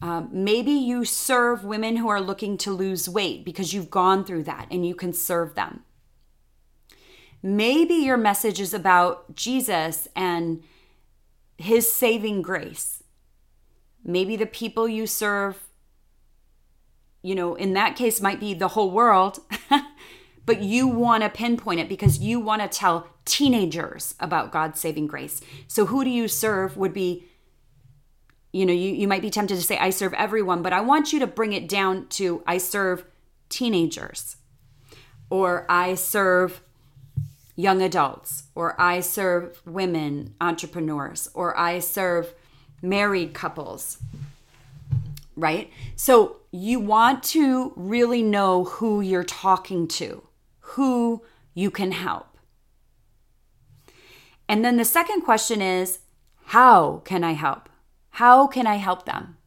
Uh, 0.01 0.23
maybe 0.31 0.71
you 0.71 1.05
serve 1.05 1.63
women 1.63 1.97
who 1.97 2.09
are 2.09 2.19
looking 2.19 2.57
to 2.57 2.71
lose 2.71 3.07
weight 3.07 3.45
because 3.45 3.75
you've 3.75 3.91
gone 3.91 4.25
through 4.25 4.45
that 4.45 4.65
and 4.71 4.83
you 4.83 4.95
can 4.95 5.13
serve 5.13 5.53
them. 5.53 5.81
Maybe 7.43 7.93
your 7.93 8.17
message 8.17 8.59
is 8.59 8.73
about 8.73 9.35
Jesus 9.35 10.07
and 10.15 10.63
his 11.59 11.93
saving 11.93 12.41
grace. 12.41 13.03
Maybe 14.03 14.35
the 14.35 14.47
people 14.47 14.89
you 14.89 15.05
serve 15.05 15.67
you 17.21 17.35
know, 17.35 17.55
in 17.55 17.73
that 17.73 17.95
case 17.95 18.21
might 18.21 18.39
be 18.39 18.53
the 18.53 18.69
whole 18.69 18.91
world, 18.91 19.39
but 20.45 20.61
you 20.61 20.87
want 20.87 21.23
to 21.23 21.29
pinpoint 21.29 21.79
it 21.79 21.89
because 21.89 22.19
you 22.19 22.39
want 22.39 22.61
to 22.61 22.67
tell 22.67 23.07
teenagers 23.25 24.15
about 24.19 24.51
God's 24.51 24.79
saving 24.79 25.07
grace. 25.07 25.41
So 25.67 25.85
who 25.85 26.03
do 26.03 26.09
you 26.09 26.27
serve 26.27 26.77
would 26.77 26.93
be 26.93 27.25
you 28.51 28.65
know, 28.65 28.73
you, 28.73 28.91
you 28.91 29.07
might 29.07 29.21
be 29.21 29.29
tempted 29.29 29.55
to 29.55 29.61
say, 29.61 29.77
I 29.77 29.91
serve 29.91 30.13
everyone, 30.13 30.61
but 30.61 30.73
I 30.73 30.81
want 30.81 31.13
you 31.13 31.19
to 31.19 31.27
bring 31.27 31.53
it 31.53 31.69
down 31.69 32.07
to 32.09 32.43
I 32.45 32.57
serve 32.57 33.05
teenagers, 33.47 34.37
or 35.29 35.65
I 35.69 35.95
serve 35.95 36.61
young 37.55 37.81
adults, 37.81 38.43
or 38.53 38.79
I 38.79 38.99
serve 38.99 39.61
women 39.65 40.35
entrepreneurs, 40.41 41.29
or 41.33 41.57
I 41.57 41.79
serve 41.79 42.33
married 42.81 43.33
couples, 43.33 43.99
right? 45.37 45.71
So 45.95 46.40
you 46.51 46.79
want 46.79 47.23
to 47.23 47.71
really 47.75 48.21
know 48.21 48.65
who 48.65 48.99
you're 48.99 49.23
talking 49.23 49.87
to, 49.87 50.27
who 50.59 51.23
you 51.53 51.71
can 51.71 51.93
help. 51.93 52.37
And 54.49 54.65
then 54.65 54.75
the 54.75 54.85
second 54.85 55.21
question 55.21 55.61
is 55.61 55.99
how 56.47 57.01
can 57.05 57.23
I 57.23 57.31
help? 57.31 57.69
How 58.11 58.47
can 58.47 58.67
I 58.67 58.75
help 58.75 59.05
them? 59.05 59.37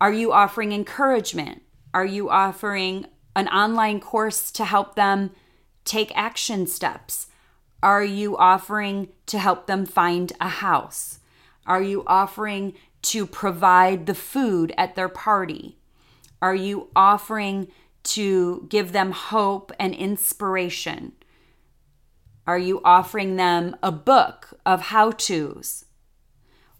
Are 0.00 0.12
you 0.12 0.32
offering 0.32 0.72
encouragement? 0.72 1.62
Are 1.92 2.06
you 2.06 2.30
offering 2.30 3.06
an 3.34 3.48
online 3.48 3.98
course 3.98 4.52
to 4.52 4.64
help 4.64 4.94
them 4.94 5.32
take 5.84 6.16
action 6.16 6.68
steps? 6.68 7.26
Are 7.82 8.04
you 8.04 8.36
offering 8.36 9.08
to 9.26 9.40
help 9.40 9.66
them 9.66 9.84
find 9.84 10.32
a 10.40 10.48
house? 10.48 11.18
Are 11.66 11.82
you 11.82 12.04
offering 12.06 12.74
to 13.02 13.26
provide 13.26 14.06
the 14.06 14.14
food 14.14 14.72
at 14.78 14.94
their 14.94 15.08
party? 15.08 15.78
Are 16.42 16.54
you 16.54 16.88
offering 16.96 17.68
to 18.02 18.66
give 18.68 18.90
them 18.90 19.12
hope 19.12 19.72
and 19.78 19.94
inspiration? 19.94 21.12
Are 22.46 22.58
you 22.58 22.80
offering 22.84 23.36
them 23.36 23.76
a 23.80 23.92
book 23.92 24.48
of 24.66 24.82
how 24.82 25.12
to's? 25.12 25.84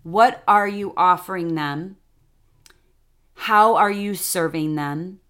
What 0.02 0.42
are 0.48 0.66
you 0.66 0.92
offering 0.96 1.54
them? 1.54 1.96
How 3.34 3.76
are 3.76 3.90
you 3.90 4.16
serving 4.16 4.74
them? 4.74 5.20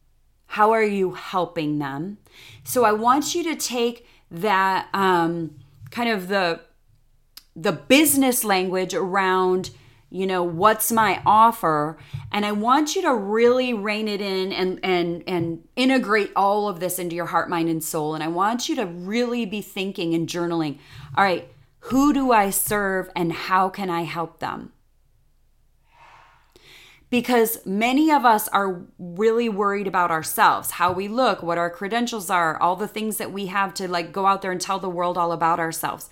How 0.46 0.72
are 0.72 0.82
you 0.82 1.12
helping 1.12 1.78
them? 1.78 2.16
So 2.64 2.84
I 2.84 2.92
want 2.92 3.34
you 3.34 3.44
to 3.44 3.54
take 3.54 4.06
that 4.30 4.88
um, 4.94 5.58
kind 5.90 6.08
of 6.08 6.28
the 6.28 6.60
the 7.54 7.72
business 7.72 8.44
language 8.44 8.94
around 8.94 9.70
you 10.12 10.26
know 10.26 10.42
what's 10.42 10.92
my 10.92 11.22
offer 11.24 11.96
and 12.30 12.44
i 12.44 12.52
want 12.52 12.94
you 12.94 13.02
to 13.02 13.14
really 13.14 13.72
rein 13.72 14.06
it 14.06 14.20
in 14.20 14.52
and 14.52 14.78
and 14.82 15.24
and 15.26 15.66
integrate 15.74 16.30
all 16.36 16.68
of 16.68 16.80
this 16.80 16.98
into 16.98 17.16
your 17.16 17.26
heart 17.26 17.48
mind 17.48 17.68
and 17.68 17.82
soul 17.82 18.14
and 18.14 18.22
i 18.22 18.28
want 18.28 18.68
you 18.68 18.76
to 18.76 18.84
really 18.84 19.46
be 19.46 19.62
thinking 19.62 20.14
and 20.14 20.28
journaling 20.28 20.78
all 21.16 21.24
right 21.24 21.48
who 21.86 22.12
do 22.12 22.30
i 22.30 22.50
serve 22.50 23.08
and 23.16 23.32
how 23.32 23.68
can 23.68 23.88
i 23.88 24.02
help 24.02 24.38
them 24.38 24.72
because 27.08 27.64
many 27.66 28.10
of 28.10 28.24
us 28.24 28.48
are 28.48 28.86
really 28.98 29.46
worried 29.46 29.86
about 29.86 30.10
ourselves, 30.10 30.70
how 30.70 30.90
we 30.90 31.08
look, 31.08 31.42
what 31.42 31.58
our 31.58 31.68
credentials 31.68 32.30
are, 32.30 32.56
all 32.56 32.74
the 32.74 32.88
things 32.88 33.18
that 33.18 33.30
we 33.30 33.48
have 33.48 33.74
to 33.74 33.86
like 33.86 34.12
go 34.12 34.24
out 34.24 34.40
there 34.40 34.50
and 34.50 34.58
tell 34.58 34.78
the 34.78 34.88
world 34.88 35.18
all 35.18 35.30
about 35.30 35.60
ourselves. 35.60 36.08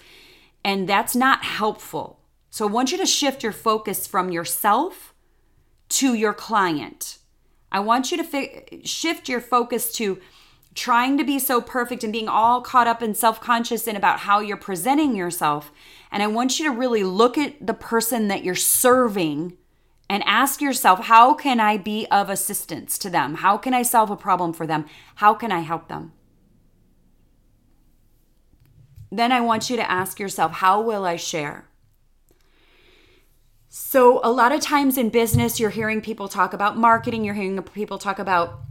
And 0.63 0.87
that's 0.87 1.17
not 1.17 1.43
helpful. 1.43 2.20
So 2.51 2.67
I 2.67 2.71
want 2.71 2.91
you 2.93 2.99
to 2.99 3.07
shift 3.07 3.43
your 3.43 3.53
focus 3.53 4.07
from 4.07 4.31
yourself 4.31 5.15
to 5.91 6.15
your 6.15 6.35
client. 6.35 7.19
I 7.73 7.81
want 7.81 8.11
you 8.11 8.17
to 8.17 8.25
fi- 8.25 8.83
shift 8.85 9.29
your 9.29 9.41
focus 9.41 9.93
to 9.95 10.19
trying 10.75 11.17
to 11.19 11.25
be 11.25 11.39
so 11.39 11.61
perfect 11.61 12.05
and 12.05 12.13
being 12.13 12.29
all 12.29 12.61
caught 12.61 12.87
up 12.87 13.03
and 13.03 13.17
self 13.17 13.41
conscious 13.41 13.87
in 13.87 13.97
about 13.97 14.21
how 14.21 14.41
you're 14.41 14.57
presenting 14.57 15.15
yourself. 15.15 15.73
And 16.11 16.23
I 16.23 16.27
want 16.27 16.59
you 16.59 16.65
to 16.67 16.77
really 16.77 17.05
look 17.05 17.39
at 17.39 17.65
the 17.65 17.75
person 17.75 18.29
that 18.29 18.45
you're 18.45 18.55
serving 18.55 19.57
and 20.09 20.25
ask 20.27 20.61
yourself, 20.61 21.05
how 21.05 21.35
can 21.35 21.61
I 21.61 21.77
be 21.77 22.07
of 22.11 22.29
assistance 22.29 22.99
to 22.99 23.11
them? 23.11 23.37
How 23.37 23.57
can 23.57 23.75
I 23.75 23.83
solve 23.83 24.11
a 24.11 24.17
problem 24.17 24.53
for 24.53 24.67
them? 24.67 24.87
How 25.17 25.35
can 25.35 25.53
I 25.53 25.61
help 25.61 25.87
them? 25.87 26.13
Then 29.13 29.31
I 29.31 29.41
want 29.41 29.71
you 29.71 29.77
to 29.77 29.89
ask 29.89 30.19
yourself, 30.19 30.53
how 30.53 30.81
will 30.81 31.05
I 31.05 31.15
share? 31.15 31.70
So, 33.73 34.19
a 34.25 34.33
lot 34.33 34.51
of 34.51 34.61
times 34.61 34.99
in 34.99 35.11
business, 35.11 35.61
you're 35.61 35.71
hearing 35.71 36.01
people 36.01 36.27
talk 36.27 36.53
about 36.53 36.77
marketing, 36.77 37.25
you're 37.25 37.35
hearing 37.35 37.63
people 37.63 37.99
talk 37.99 38.19
about 38.19 38.63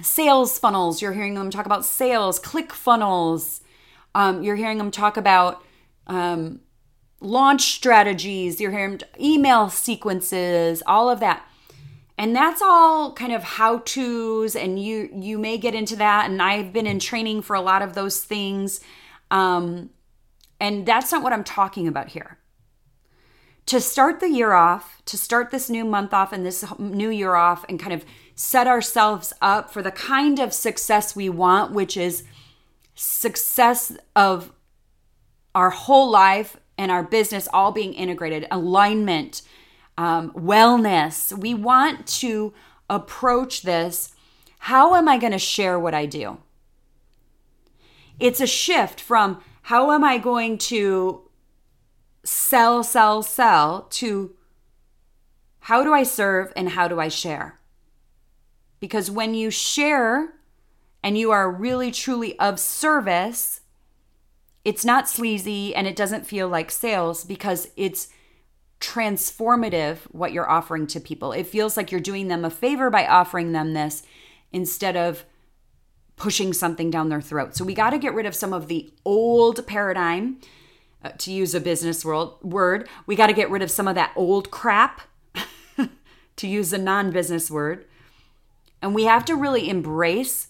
sales 0.00 0.58
funnels, 0.58 1.02
you're 1.02 1.12
hearing 1.12 1.34
them 1.34 1.50
talk 1.50 1.66
about 1.66 1.84
sales, 1.84 2.38
click 2.38 2.72
funnels, 2.72 3.60
um, 4.14 4.42
you're 4.42 4.56
hearing 4.56 4.78
them 4.78 4.90
talk 4.90 5.18
about 5.18 5.62
um, 6.06 6.60
launch 7.20 7.74
strategies, 7.74 8.62
you're 8.62 8.70
hearing 8.70 8.98
email 9.20 9.68
sequences, 9.68 10.82
all 10.86 11.10
of 11.10 11.20
that. 11.20 11.46
And 12.16 12.34
that's 12.34 12.62
all 12.62 13.12
kind 13.12 13.32
of 13.32 13.42
how 13.42 13.80
to's, 13.80 14.56
and 14.56 14.82
you 14.82 15.10
you 15.14 15.36
may 15.36 15.58
get 15.58 15.74
into 15.74 15.96
that. 15.96 16.30
And 16.30 16.40
I've 16.40 16.72
been 16.72 16.86
in 16.86 16.98
training 16.98 17.42
for 17.42 17.54
a 17.54 17.60
lot 17.60 17.82
of 17.82 17.92
those 17.92 18.24
things, 18.24 18.80
um, 19.30 19.90
and 20.58 20.86
that's 20.86 21.12
not 21.12 21.22
what 21.22 21.34
I'm 21.34 21.44
talking 21.44 21.86
about 21.86 22.08
here. 22.08 22.38
To 23.66 23.80
start 23.80 24.20
the 24.20 24.28
year 24.28 24.52
off, 24.52 25.02
to 25.06 25.16
start 25.16 25.50
this 25.50 25.70
new 25.70 25.84
month 25.84 26.12
off 26.12 26.32
and 26.32 26.44
this 26.44 26.64
new 26.78 27.08
year 27.08 27.34
off, 27.34 27.64
and 27.68 27.80
kind 27.80 27.92
of 27.94 28.04
set 28.34 28.66
ourselves 28.66 29.32
up 29.40 29.70
for 29.72 29.82
the 29.82 29.90
kind 29.90 30.38
of 30.38 30.52
success 30.52 31.16
we 31.16 31.28
want, 31.28 31.72
which 31.72 31.96
is 31.96 32.24
success 32.94 33.96
of 34.14 34.52
our 35.54 35.70
whole 35.70 36.10
life 36.10 36.56
and 36.76 36.90
our 36.90 37.02
business 37.02 37.48
all 37.52 37.72
being 37.72 37.94
integrated, 37.94 38.46
alignment, 38.50 39.42
um, 39.96 40.30
wellness. 40.32 41.36
We 41.36 41.54
want 41.54 42.06
to 42.18 42.52
approach 42.90 43.62
this. 43.62 44.12
How 44.58 44.94
am 44.94 45.08
I 45.08 45.18
going 45.18 45.32
to 45.32 45.38
share 45.38 45.78
what 45.78 45.94
I 45.94 46.06
do? 46.06 46.38
It's 48.18 48.40
a 48.40 48.46
shift 48.46 49.00
from 49.00 49.42
how 49.62 49.92
am 49.92 50.04
I 50.04 50.18
going 50.18 50.58
to 50.58 51.23
sell, 52.24 52.82
sell, 52.82 53.22
sell 53.22 53.82
to 53.90 54.34
how 55.60 55.84
do 55.84 55.92
I 55.92 56.02
serve 56.02 56.52
and 56.56 56.70
how 56.70 56.88
do 56.88 57.00
I 57.00 57.08
share? 57.08 57.60
Because 58.80 59.10
when 59.10 59.34
you 59.34 59.50
share 59.50 60.34
and 61.02 61.16
you 61.16 61.30
are 61.30 61.50
really 61.50 61.90
truly 61.90 62.38
of 62.38 62.58
service, 62.58 63.60
it's 64.64 64.84
not 64.84 65.08
sleazy 65.08 65.74
and 65.74 65.86
it 65.86 65.96
doesn't 65.96 66.26
feel 66.26 66.48
like 66.48 66.70
sales 66.70 67.24
because 67.24 67.68
it's 67.76 68.08
transformative 68.80 69.98
what 70.10 70.32
you're 70.32 70.50
offering 70.50 70.86
to 70.88 71.00
people. 71.00 71.32
It 71.32 71.46
feels 71.46 71.76
like 71.76 71.90
you're 71.90 72.00
doing 72.00 72.28
them 72.28 72.44
a 72.44 72.50
favor 72.50 72.90
by 72.90 73.06
offering 73.06 73.52
them 73.52 73.72
this 73.72 74.02
instead 74.52 74.96
of 74.96 75.24
pushing 76.16 76.52
something 76.52 76.90
down 76.90 77.08
their 77.08 77.20
throat. 77.20 77.56
So 77.56 77.64
we 77.64 77.74
got 77.74 77.90
to 77.90 77.98
get 77.98 78.14
rid 78.14 78.26
of 78.26 78.34
some 78.34 78.52
of 78.52 78.68
the 78.68 78.92
old 79.04 79.66
paradigm 79.66 80.38
uh, 81.04 81.10
to 81.18 81.30
use 81.30 81.54
a 81.54 81.60
business 81.60 82.04
world 82.04 82.38
word. 82.42 82.88
We 83.06 83.14
got 83.14 83.26
to 83.26 83.34
get 83.34 83.50
rid 83.50 83.60
of 83.60 83.70
some 83.70 83.86
of 83.86 83.94
that 83.94 84.12
old 84.16 84.50
crap 84.50 85.02
to 86.36 86.48
use 86.48 86.72
a 86.72 86.78
non-business 86.78 87.50
word. 87.50 87.84
And 88.80 88.94
we 88.94 89.04
have 89.04 89.24
to 89.26 89.36
really 89.36 89.68
embrace 89.68 90.48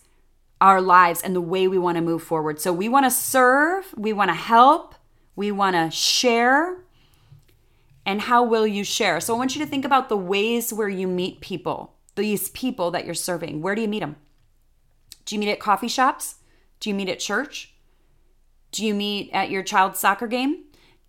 our 0.60 0.80
lives 0.80 1.20
and 1.22 1.34
the 1.34 1.40
way 1.40 1.66
we 1.66 1.76
want 1.76 1.96
to 1.96 2.02
move 2.02 2.22
forward. 2.22 2.60
So 2.60 2.72
we 2.72 2.88
want 2.88 3.04
to 3.04 3.10
serve, 3.10 3.92
we 3.96 4.12
want 4.12 4.30
to 4.30 4.34
help, 4.34 4.94
we 5.34 5.50
want 5.50 5.74
to 5.74 5.90
share. 5.90 6.78
And 8.06 8.22
how 8.22 8.44
will 8.44 8.66
you 8.66 8.84
share? 8.84 9.20
So 9.20 9.34
I 9.34 9.38
want 9.38 9.56
you 9.56 9.64
to 9.64 9.68
think 9.68 9.84
about 9.84 10.08
the 10.08 10.16
ways 10.16 10.72
where 10.72 10.88
you 10.88 11.08
meet 11.08 11.40
people, 11.40 11.94
these 12.14 12.48
people 12.50 12.92
that 12.92 13.04
you're 13.04 13.14
serving. 13.14 13.60
Where 13.60 13.74
do 13.74 13.82
you 13.82 13.88
meet 13.88 14.00
them? 14.00 14.16
Do 15.24 15.34
you 15.34 15.40
meet 15.40 15.50
at 15.50 15.58
coffee 15.58 15.88
shops? 15.88 16.36
Do 16.78 16.90
you 16.90 16.94
meet 16.94 17.08
at 17.08 17.18
church? 17.18 17.73
Do 18.74 18.84
you 18.84 18.92
meet 18.92 19.30
at 19.32 19.50
your 19.50 19.62
child's 19.62 20.00
soccer 20.00 20.26
game? 20.26 20.64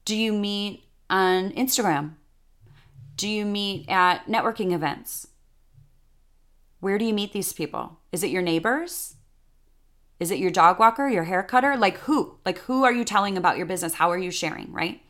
Do 0.06 0.16
you 0.16 0.32
meet 0.34 0.84
on 1.10 1.50
Instagram? 1.54 2.14
Do 3.16 3.28
you 3.28 3.44
meet 3.44 3.90
at 3.90 4.28
networking 4.28 4.72
events? 4.72 5.30
Where 6.80 7.00
do 7.00 7.06
you 7.06 7.14
meet 7.16 7.34
these 7.34 7.54
people? 7.54 7.98
Is 8.12 8.24
it 8.24 8.30
your 8.30 8.44
neighbors? 8.44 9.16
Is 10.20 10.30
it 10.30 10.38
your 10.38 10.52
dog 10.52 10.78
walker, 10.78 11.10
your 11.10 11.24
hair 11.24 11.42
cutter? 11.42 11.76
Like 11.76 11.98
who? 12.02 12.38
Like 12.46 12.60
who 12.60 12.84
are 12.84 12.94
you 12.94 13.04
telling 13.04 13.36
about 13.36 13.58
your 13.58 13.66
business? 13.66 13.96
How 13.96 14.12
are 14.12 14.18
you 14.20 14.30
sharing, 14.30 14.72
right? 14.72 15.02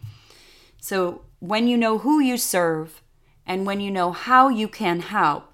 So 0.79 1.23
when 1.39 1.67
you 1.67 1.75
know 1.75 1.97
who 1.97 2.21
you 2.21 2.37
serve 2.37 3.03
and 3.45 3.65
when 3.65 3.81
you 3.81 3.91
know 3.91 4.13
how 4.13 4.47
you 4.47 4.69
can 4.69 5.01
help, 5.01 5.51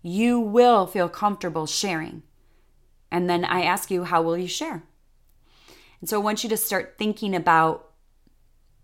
you 0.00 0.40
will 0.40 0.86
feel 0.86 1.10
comfortable 1.10 1.66
sharing. 1.66 2.22
And 3.10 3.28
then 3.28 3.44
I 3.44 3.64
ask 3.64 3.90
you, 3.90 4.04
how 4.04 4.22
will 4.22 4.38
you 4.38 4.48
share? 4.48 4.84
And 6.02 6.10
so 6.10 6.20
I 6.20 6.22
want 6.22 6.44
you 6.44 6.50
to 6.50 6.56
start 6.58 6.96
thinking 6.98 7.34
about 7.34 7.90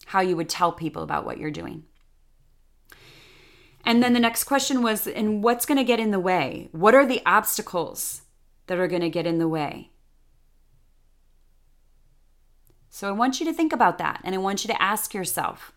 how 0.07 0.21
you 0.21 0.37
would 0.37 0.49
tell 0.49 0.73
people 0.73 1.03
about 1.03 1.27
what 1.27 1.37
you're 1.37 1.51
doing. 1.51 1.85
And 3.85 4.03
then 4.03 4.15
the 4.15 4.21
next 4.21 4.45
question 4.45 4.83
was, 4.83 5.07
and 5.07 5.43
what's 5.43 5.67
going 5.67 5.77
to 5.77 5.85
get 5.85 6.01
in 6.01 6.11
the 6.11 6.19
way? 6.19 6.71
What 6.73 6.95
are 6.95 7.05
the 7.05 7.21
obstacles 7.27 8.23
that 8.69 8.79
are 8.79 8.87
going 8.87 9.03
to 9.03 9.11
get 9.11 9.27
in 9.27 9.39
the 9.39 9.49
way. 9.49 9.91
So 12.89 13.09
I 13.09 13.13
want 13.13 13.41
you 13.41 13.47
to 13.47 13.53
think 13.53 13.73
about 13.73 13.99
that 13.99 14.21
and 14.25 14.35
I 14.35 14.39
want 14.39 14.65
you 14.65 14.69
to 14.69 14.83
ask 14.83 15.13
yourself 15.13 15.73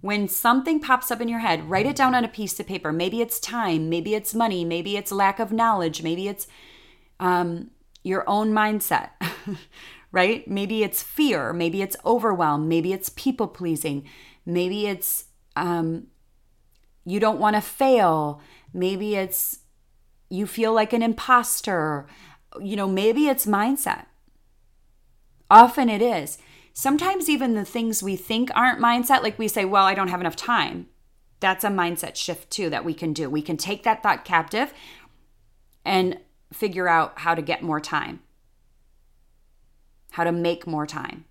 when 0.00 0.28
something 0.28 0.80
pops 0.80 1.10
up 1.10 1.20
in 1.20 1.28
your 1.28 1.40
head, 1.40 1.68
write 1.68 1.86
it 1.86 1.96
down 1.96 2.14
on 2.14 2.24
a 2.24 2.28
piece 2.28 2.58
of 2.60 2.66
paper. 2.66 2.92
Maybe 2.92 3.20
it's 3.20 3.40
time, 3.40 3.88
maybe 3.88 4.14
it's 4.14 4.34
money, 4.34 4.64
maybe 4.64 4.96
it's 4.96 5.10
lack 5.10 5.38
of 5.38 5.52
knowledge, 5.52 6.02
maybe 6.02 6.28
it's 6.28 6.46
um, 7.18 7.70
your 8.06 8.22
own 8.28 8.52
mindset, 8.52 9.10
right? 10.12 10.46
Maybe 10.46 10.84
it's 10.84 11.02
fear, 11.02 11.52
maybe 11.52 11.82
it's 11.82 11.96
overwhelm, 12.06 12.68
maybe 12.68 12.92
it's 12.92 13.08
people 13.10 13.48
pleasing, 13.48 14.08
maybe 14.44 14.86
it's 14.86 15.24
um, 15.56 16.06
you 17.04 17.18
don't 17.18 17.40
want 17.40 17.56
to 17.56 17.60
fail, 17.60 18.40
maybe 18.72 19.16
it's 19.16 19.58
you 20.28 20.46
feel 20.46 20.72
like 20.72 20.92
an 20.92 21.02
imposter. 21.02 22.06
You 22.60 22.76
know, 22.76 22.88
maybe 22.88 23.26
it's 23.26 23.44
mindset. 23.44 24.06
Often 25.50 25.88
it 25.88 26.00
is. 26.00 26.38
Sometimes 26.72 27.28
even 27.28 27.54
the 27.54 27.64
things 27.64 28.02
we 28.02 28.16
think 28.16 28.50
aren't 28.54 28.80
mindset, 28.80 29.22
like 29.22 29.38
we 29.38 29.48
say, 29.48 29.64
well, 29.64 29.84
I 29.84 29.94
don't 29.94 30.08
have 30.08 30.20
enough 30.20 30.36
time. 30.36 30.86
That's 31.40 31.64
a 31.64 31.68
mindset 31.68 32.16
shift 32.16 32.50
too 32.50 32.70
that 32.70 32.84
we 32.84 32.94
can 32.94 33.12
do. 33.12 33.28
We 33.28 33.42
can 33.42 33.56
take 33.56 33.82
that 33.82 34.02
thought 34.02 34.24
captive 34.24 34.72
and 35.84 36.18
figure 36.52 36.88
out 36.88 37.20
how 37.20 37.34
to 37.34 37.42
get 37.42 37.62
more 37.62 37.80
time, 37.80 38.20
how 40.12 40.24
to 40.24 40.32
make 40.32 40.66
more 40.66 40.86
time. 40.86 41.24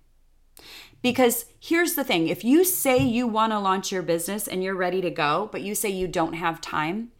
Because 1.02 1.46
here's 1.60 1.94
the 1.94 2.04
thing 2.04 2.28
if 2.28 2.44
you 2.44 2.64
say 2.64 2.98
you 2.98 3.26
want 3.26 3.52
to 3.52 3.58
launch 3.58 3.92
your 3.92 4.02
business 4.02 4.48
and 4.48 4.62
you're 4.62 4.74
ready 4.74 5.00
to 5.00 5.10
go, 5.10 5.48
but 5.52 5.62
you 5.62 5.74
say 5.74 5.88
you 5.88 6.08
don't 6.08 6.32
have 6.32 6.60
time, 6.60 7.12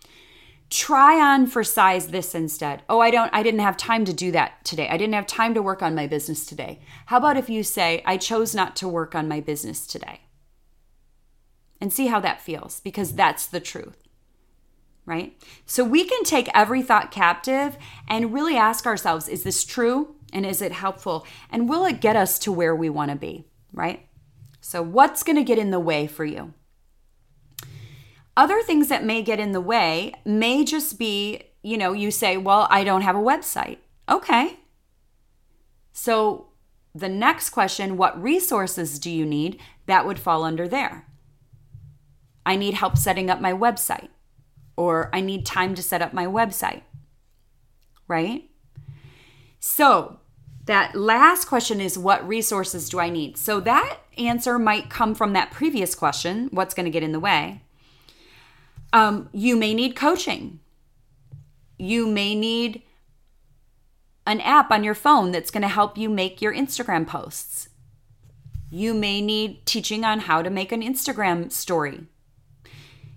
try 0.71 1.21
on 1.21 1.47
for 1.47 1.63
size 1.63 2.09
this 2.09 2.35
instead. 2.35 2.83
Oh, 2.89 3.01
I 3.01 3.11
don't 3.11 3.31
I 3.33 3.43
didn't 3.43 3.61
have 3.61 3.77
time 3.77 4.05
to 4.07 4.13
do 4.13 4.33
that 4.33 4.65
today. 4.65 4.89
I 4.89 4.97
didn't 4.97 5.15
have 5.15 5.27
time 5.27 5.55
to 5.55 5.63
work 5.63 5.83
on 5.83 5.95
my 5.95 6.07
business 6.07 6.45
today. 6.45 6.81
How 7.07 7.19
about 7.19 7.37
if 7.37 7.49
you 7.49 7.63
say 7.63 8.03
I 8.05 8.17
chose 8.17 8.55
not 8.55 8.77
to 8.77 8.89
work 8.89 9.15
on 9.15 9.29
my 9.29 9.41
business 9.41 9.87
today? 9.87 10.23
And 11.81 11.93
see 11.93 12.07
how 12.07 12.21
that 12.21 12.41
feels 12.41 12.81
because 12.81 13.15
that's 13.15 13.47
the 13.47 13.61
truth. 13.61 14.06
Right? 15.07 15.40
So 15.64 15.85
we 15.85 16.05
can 16.05 16.25
take 16.25 16.49
every 16.53 16.83
thought 16.83 17.11
captive 17.11 17.79
and 18.09 18.35
really 18.35 18.57
ask 18.57 18.87
ourselves 18.87 19.29
is 19.29 19.45
this 19.45 19.64
true 19.64 20.16
and 20.33 20.45
is 20.45 20.61
it 20.61 20.73
helpful 20.73 21.25
and 21.49 21.69
will 21.69 21.87
it 21.87 22.01
get 22.01 22.16
us 22.16 22.38
to 22.40 22.53
where 22.53 22.75
we 22.75 22.90
want 22.90 23.12
to 23.12 23.16
be, 23.16 23.47
right? 23.73 24.09
So 24.61 24.83
what's 24.83 25.23
going 25.23 25.37
to 25.37 25.45
get 25.45 25.59
in 25.59 25.71
the 25.71 25.79
way 25.79 26.09
for 26.09 26.25
you? 26.25 26.55
Other 28.37 28.61
things 28.62 28.88
that 28.88 29.05
may 29.05 29.23
get 29.23 29.38
in 29.38 29.53
the 29.53 29.61
way 29.61 30.12
may 30.25 30.64
just 30.64 30.99
be, 30.99 31.40
you 31.62 31.79
know, 31.79 31.92
you 31.92 32.11
say, 32.11 32.37
well, 32.37 32.66
I 32.69 32.83
don't 32.83 33.03
have 33.03 33.16
a 33.16 33.21
website. 33.21 33.79
Okay. 34.09 34.59
So 35.92 36.49
the 36.95 37.09
next 37.09 37.51
question, 37.51 37.97
what 37.97 38.21
resources 38.21 38.99
do 38.99 39.11
you 39.11 39.25
need? 39.25 39.61
That 39.87 40.05
would 40.05 40.19
fall 40.19 40.45
under 40.45 40.66
there. 40.66 41.07
I 42.45 42.57
need 42.57 42.75
help 42.75 42.99
setting 42.99 43.31
up 43.31 43.40
my 43.40 43.53
website, 43.53 44.09
or 44.77 45.11
I 45.12 45.21
need 45.21 45.47
time 45.47 45.75
to 45.75 45.83
set 45.83 46.03
up 46.03 46.12
my 46.12 46.27
website, 46.27 46.83
right? 48.09 48.49
So, 49.59 50.21
that 50.67 50.95
last 50.95 51.47
question 51.47 51.81
is 51.81 51.97
what 51.97 52.27
resources 52.27 52.89
do 52.89 52.99
I 52.99 53.09
need? 53.09 53.37
So, 53.39 53.61
that 53.61 54.01
answer 54.19 54.59
might 54.59 54.91
come 54.91 55.15
from 55.15 55.33
that 55.33 55.51
previous 55.51 55.95
question 55.95 56.49
what's 56.51 56.75
going 56.75 56.85
to 56.85 56.91
get 56.91 57.03
in 57.03 57.12
the 57.12 57.21
way? 57.21 57.62
Um, 58.93 59.29
you 59.33 59.57
may 59.57 59.75
need 59.75 59.97
coaching. 59.97 60.61
You 61.79 62.07
may 62.07 62.35
need 62.35 62.83
an 64.27 64.41
app 64.41 64.71
on 64.71 64.83
your 64.83 64.95
phone 64.95 65.31
that's 65.31 65.51
going 65.51 65.62
to 65.62 65.69
help 65.69 65.97
you 65.97 66.09
make 66.09 66.43
your 66.43 66.55
Instagram 66.55 67.07
posts. 67.07 67.69
You 68.71 68.95
may 68.95 69.21
need 69.21 69.65
teaching 69.65 70.05
on 70.05 70.21
how 70.21 70.43
to 70.43 70.51
make 70.51 70.73
an 70.73 70.83
Instagram 70.83 71.53
story. 71.53 72.07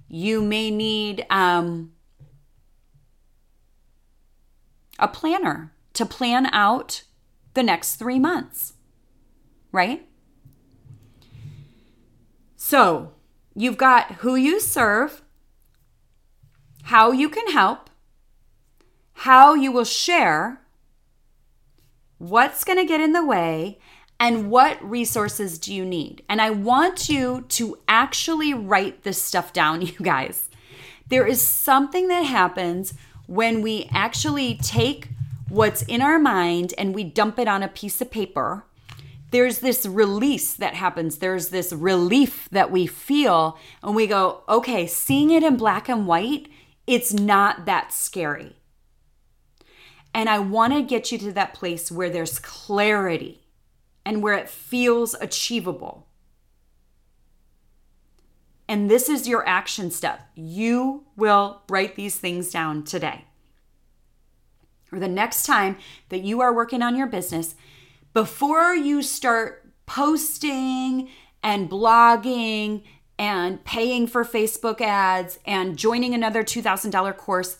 You 0.09 0.41
may 0.41 0.71
need 0.71 1.25
um, 1.29 1.91
a 4.97 5.07
planner 5.07 5.71
to 5.93 6.05
plan 6.05 6.47
out 6.47 7.03
the 7.53 7.61
next 7.61 7.95
three 7.95 8.17
months, 8.17 8.73
right? 9.71 10.07
So 12.57 13.13
you've 13.55 13.77
got 13.77 14.13
who 14.13 14.35
you 14.35 14.59
serve, 14.59 15.21
how 16.83 17.11
you 17.11 17.29
can 17.29 17.51
help, 17.51 17.89
how 19.13 19.53
you 19.53 19.71
will 19.71 19.85
share, 19.85 20.61
what's 22.17 22.63
going 22.63 22.79
to 22.79 22.85
get 22.85 22.99
in 22.99 23.13
the 23.13 23.25
way, 23.25 23.79
and 24.19 24.51
what 24.51 24.83
resources 24.83 25.57
do 25.57 25.73
you 25.73 25.85
need? 25.85 26.23
And 26.27 26.41
I 26.41 26.49
want 26.49 27.07
you 27.07 27.45
to 27.49 27.77
actually 27.87 28.53
write 28.53 29.03
this 29.03 29.21
stuff 29.21 29.53
down, 29.53 29.81
you 29.83 29.93
guys. 30.01 30.49
There 31.07 31.25
is 31.25 31.41
something 31.41 32.07
that 32.09 32.23
happens 32.23 32.93
when 33.25 33.61
we 33.61 33.89
actually 33.91 34.55
take 34.55 35.09
what's 35.47 35.81
in 35.83 36.01
our 36.01 36.19
mind 36.19 36.73
and 36.77 36.93
we 36.93 37.03
dump 37.03 37.39
it 37.39 37.47
on 37.47 37.63
a 37.63 37.67
piece 37.67 38.01
of 38.01 38.11
paper. 38.11 38.65
There's 39.31 39.59
this 39.59 39.85
release 39.85 40.53
that 40.55 40.73
happens. 40.73 41.17
There's 41.17 41.49
this 41.49 41.71
relief 41.71 42.49
that 42.51 42.71
we 42.71 42.87
feel, 42.87 43.59
and 43.83 43.95
we 43.95 44.07
go, 44.07 44.41
okay, 44.49 44.87
seeing 44.87 45.29
it 45.29 45.43
in 45.43 45.55
black 45.55 45.87
and 45.87 46.07
white, 46.07 46.47
it's 46.87 47.13
not 47.13 47.65
that 47.65 47.93
scary. 47.93 48.55
And 50.13 50.27
I 50.27 50.39
want 50.39 50.73
to 50.73 50.81
get 50.81 51.11
you 51.11 51.19
to 51.19 51.31
that 51.33 51.53
place 51.53 51.91
where 51.91 52.09
there's 52.09 52.39
clarity 52.39 53.39
and 54.09 54.23
where 54.23 54.33
it 54.33 54.49
feels 54.49 55.13
achievable. 55.21 56.07
And 58.67 58.89
this 58.89 59.07
is 59.07 59.27
your 59.27 59.47
action 59.47 59.91
step. 59.91 60.27
You 60.33 61.03
will 61.15 61.61
write 61.69 61.95
these 61.95 62.15
things 62.15 62.49
down 62.49 62.85
today. 62.85 63.25
Or 64.91 64.97
the 64.97 65.07
next 65.07 65.45
time 65.45 65.77
that 66.09 66.23
you 66.23 66.41
are 66.41 66.51
working 66.51 66.81
on 66.81 66.95
your 66.95 67.05
business, 67.05 67.53
before 68.11 68.73
you 68.73 69.03
start 69.03 69.71
posting 69.85 71.09
and 71.43 71.69
blogging 71.69 72.81
and 73.19 73.63
paying 73.63 74.07
for 74.07 74.25
Facebook 74.25 74.81
ads 74.81 75.37
and 75.45 75.77
joining 75.77 76.15
another 76.15 76.43
$2,000 76.43 77.15
course, 77.15 77.59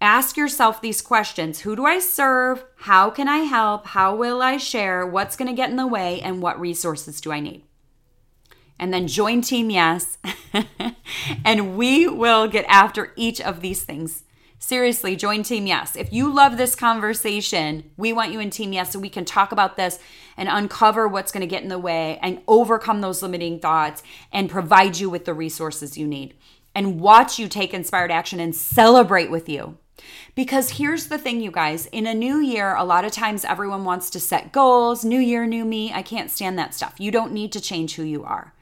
Ask 0.00 0.36
yourself 0.36 0.80
these 0.80 1.02
questions 1.02 1.60
Who 1.60 1.74
do 1.74 1.84
I 1.84 1.98
serve? 1.98 2.64
How 2.76 3.10
can 3.10 3.26
I 3.26 3.38
help? 3.38 3.86
How 3.88 4.14
will 4.14 4.40
I 4.40 4.56
share? 4.56 5.04
What's 5.04 5.36
going 5.36 5.48
to 5.48 5.56
get 5.56 5.70
in 5.70 5.76
the 5.76 5.86
way? 5.86 6.20
And 6.20 6.40
what 6.40 6.60
resources 6.60 7.20
do 7.20 7.32
I 7.32 7.40
need? 7.40 7.64
And 8.78 8.94
then 8.94 9.08
join 9.08 9.40
Team 9.40 9.70
Yes, 9.70 10.18
and 11.44 11.76
we 11.76 12.06
will 12.06 12.46
get 12.46 12.64
after 12.68 13.12
each 13.16 13.40
of 13.40 13.60
these 13.60 13.82
things. 13.82 14.22
Seriously, 14.60 15.16
join 15.16 15.42
Team 15.42 15.66
Yes. 15.66 15.96
If 15.96 16.12
you 16.12 16.32
love 16.32 16.56
this 16.56 16.76
conversation, 16.76 17.90
we 17.96 18.12
want 18.12 18.32
you 18.32 18.38
in 18.38 18.50
Team 18.50 18.72
Yes 18.72 18.92
so 18.92 19.00
we 19.00 19.08
can 19.08 19.24
talk 19.24 19.50
about 19.50 19.76
this 19.76 19.98
and 20.36 20.48
uncover 20.48 21.08
what's 21.08 21.32
going 21.32 21.40
to 21.40 21.46
get 21.48 21.64
in 21.64 21.68
the 21.68 21.78
way 21.78 22.20
and 22.22 22.40
overcome 22.46 23.00
those 23.00 23.20
limiting 23.20 23.58
thoughts 23.58 24.04
and 24.30 24.48
provide 24.48 24.98
you 24.98 25.10
with 25.10 25.24
the 25.24 25.34
resources 25.34 25.98
you 25.98 26.06
need 26.06 26.34
and 26.72 27.00
watch 27.00 27.40
you 27.40 27.48
take 27.48 27.74
inspired 27.74 28.12
action 28.12 28.38
and 28.38 28.54
celebrate 28.54 29.30
with 29.30 29.48
you. 29.48 29.76
Because 30.34 30.70
here's 30.70 31.06
the 31.06 31.18
thing, 31.18 31.40
you 31.40 31.50
guys 31.50 31.86
in 31.86 32.06
a 32.06 32.14
new 32.14 32.38
year, 32.38 32.74
a 32.74 32.84
lot 32.84 33.04
of 33.04 33.12
times 33.12 33.44
everyone 33.44 33.84
wants 33.84 34.10
to 34.10 34.20
set 34.20 34.52
goals, 34.52 35.04
new 35.04 35.18
year, 35.18 35.46
new 35.46 35.64
me. 35.64 35.92
I 35.92 36.02
can't 36.02 36.30
stand 36.30 36.58
that 36.58 36.74
stuff. 36.74 36.94
You 36.98 37.10
don't 37.10 37.32
need 37.32 37.52
to 37.52 37.60
change 37.60 37.94
who 37.94 38.02
you 38.02 38.24
are. 38.24 38.54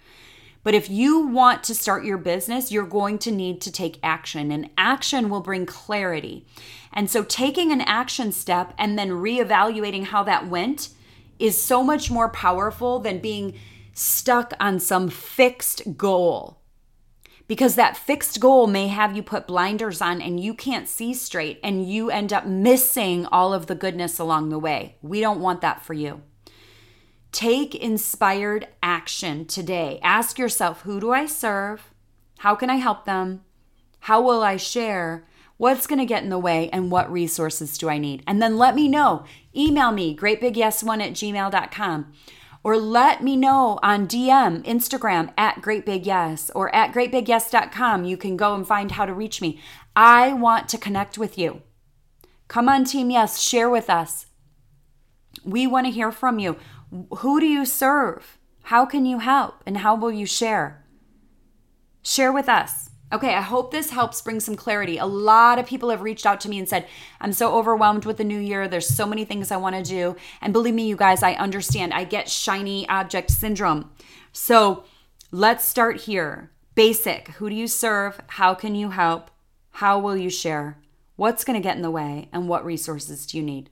But 0.66 0.75
if 0.75 0.90
you 0.90 1.20
want 1.29 1.62
to 1.64 1.77
start 1.77 2.05
your 2.05 2.18
business, 2.18 2.72
you're 2.72 2.87
going 2.87 3.18
to 3.20 3.31
need 3.31 3.61
to 3.61 3.70
take 3.70 4.01
action, 4.03 4.51
and 4.51 4.68
action 4.77 5.31
will 5.31 5.40
bring 5.40 5.64
clarity. 5.64 6.44
And 6.92 7.09
so, 7.09 7.22
taking 7.22 7.70
an 7.70 7.83
action 7.83 8.33
step 8.33 8.75
and 8.77 8.99
then 8.99 9.11
reevaluating 9.11 10.07
how 10.07 10.25
that 10.25 10.49
went 10.49 10.88
is 11.38 11.62
so 11.62 11.85
much 11.85 12.11
more 12.11 12.29
powerful 12.29 12.99
than 12.99 13.20
being 13.20 13.55
stuck 13.92 14.55
on 14.59 14.81
some 14.81 15.09
fixed 15.09 15.96
goal 15.96 16.59
because 17.47 17.75
that 17.77 17.97
fixed 17.97 18.41
goal 18.41 18.67
may 18.67 18.89
have 18.89 19.17
you 19.17 19.23
put 19.23 19.47
blinders 19.47 20.01
on 20.01 20.21
and 20.21 20.41
you 20.41 20.55
can't 20.55 20.89
see 20.89 21.15
straight 21.15 21.61
and 21.63 21.89
you 21.89 22.11
end 22.11 22.33
up 22.33 22.47
missing 22.47 23.27
all 23.27 23.55
of 23.55 23.67
the 23.67 23.75
goodness 23.75 24.19
along 24.19 24.49
the 24.49 24.59
way. 24.59 24.97
We 25.03 25.21
don't 25.21 25.41
want 25.41 25.61
that 25.61 25.85
for 25.85 25.95
you. 25.95 26.23
Take 27.33 27.75
inspired 27.75 28.69
action 28.83 29.47
today. 29.47 30.01
Ask 30.03 30.39
yourself 30.39 30.83
who 30.83 31.01
do 31.01 31.13
I 31.13 31.27
serve? 31.27 31.93
How 32.39 32.55
can 32.55 32.71
I 32.71 32.77
help 32.77 33.05
them? 33.05 33.43
How 34.01 34.21
will 34.21 34.43
I 34.43 34.57
share? 34.57 35.27
What's 35.57 35.87
going 35.87 35.99
to 35.99 36.05
get 36.05 36.23
in 36.23 36.29
the 36.29 36.39
way 36.39 36.69
and 36.71 36.91
what 36.91 37.11
resources 37.11 37.79
do 37.79 37.89
I 37.89 37.99
need? 37.99 38.23
And 38.27 38.43
then 38.43 38.59
let 38.59 38.75
me 38.75 38.89
know. 38.89 39.25
Email 39.57 39.91
me, 39.91 40.15
greatbigyes1 40.15 41.03
at 41.03 41.13
gmail.com 41.13 42.13
or 42.66 42.76
let 42.76 43.22
me 43.22 43.37
know 43.37 43.79
on 43.81 44.09
DM, 44.09 44.61
Instagram 44.64 45.33
at 45.38 45.62
Great 45.62 45.87
Big 45.87 46.05
Yes 46.05 46.50
or 46.52 46.74
at 46.74 46.92
greatbigyes.com. 46.92 48.05
You 48.05 48.16
can 48.16 48.37
go 48.37 48.57
and 48.57 48.66
find 48.66 48.90
how 48.90 49.07
to 49.07 49.14
reach 49.14 49.40
me. 49.40 49.61
I 49.94 50.33
want 50.33 50.68
to 50.70 50.76
connect 50.76 51.16
with 51.16 51.38
you. 51.38 51.62
Come 52.48 52.68
on, 52.68 52.85
Team 52.85 53.09
Yes, 53.09 53.40
share 53.40 53.70
with 53.70 53.88
us. 53.88 54.26
We 55.44 55.68
want 55.68 55.87
to 55.87 55.92
hear 55.92 56.11
from 56.11 56.40
you. 56.40 56.57
Who 57.18 57.38
do 57.38 57.46
you 57.46 57.66
serve? 57.66 58.37
How 58.64 58.85
can 58.85 59.07
you 59.07 59.20
help? 59.20 59.62
And 59.64 59.79
how 59.79 59.94
will 59.94 60.11
you 60.11 60.26
share? 60.26 60.85
Share 62.02 62.33
with 62.33 62.48
us. 62.48 62.86
Okay, 63.12 63.35
I 63.35 63.40
hope 63.40 63.71
this 63.71 63.90
helps 63.90 64.21
bring 64.21 64.40
some 64.40 64.57
clarity. 64.57 64.99
A 64.99 65.07
lot 65.07 65.61
of 65.61 65.66
people 65.66 65.90
have 65.90 66.03
reached 66.03 66.27
out 66.27 66.40
to 66.40 66.49
me 66.49 66.59
and 66.59 66.69
said, 66.69 66.88
I'm 67.21 67.33
so 67.33 67.55
overwhelmed 67.55 68.05
with 68.05 68.16
the 68.16 68.25
new 68.25 68.38
year. 68.38 68.66
There's 68.66 68.88
so 68.88 69.07
many 69.07 69.25
things 69.25 69.53
I 69.53 69.57
want 69.59 69.77
to 69.77 69.83
do. 69.83 70.16
And 70.40 70.53
believe 70.53 70.75
me, 70.75 70.88
you 70.88 70.97
guys, 70.97 71.23
I 71.23 71.35
understand. 71.35 71.95
I 71.95 72.03
get 72.03 72.29
shiny 72.29 72.88
object 72.88 73.31
syndrome. 73.31 73.90
So 74.33 74.85
let's 75.31 75.64
start 75.64 76.03
here. 76.03 76.51
Basic 76.75 77.29
Who 77.29 77.49
do 77.49 77.55
you 77.55 77.69
serve? 77.69 78.21
How 78.27 78.55
can 78.55 78.75
you 78.75 78.90
help? 78.90 79.31
How 79.71 79.99
will 79.99 80.16
you 80.16 80.29
share? 80.29 80.79
What's 81.14 81.45
going 81.45 81.61
to 81.61 81.66
get 81.66 81.77
in 81.77 81.83
the 81.83 81.90
way? 81.90 82.29
And 82.33 82.49
what 82.49 82.64
resources 82.64 83.25
do 83.25 83.38
you 83.38 83.42
need? 83.42 83.71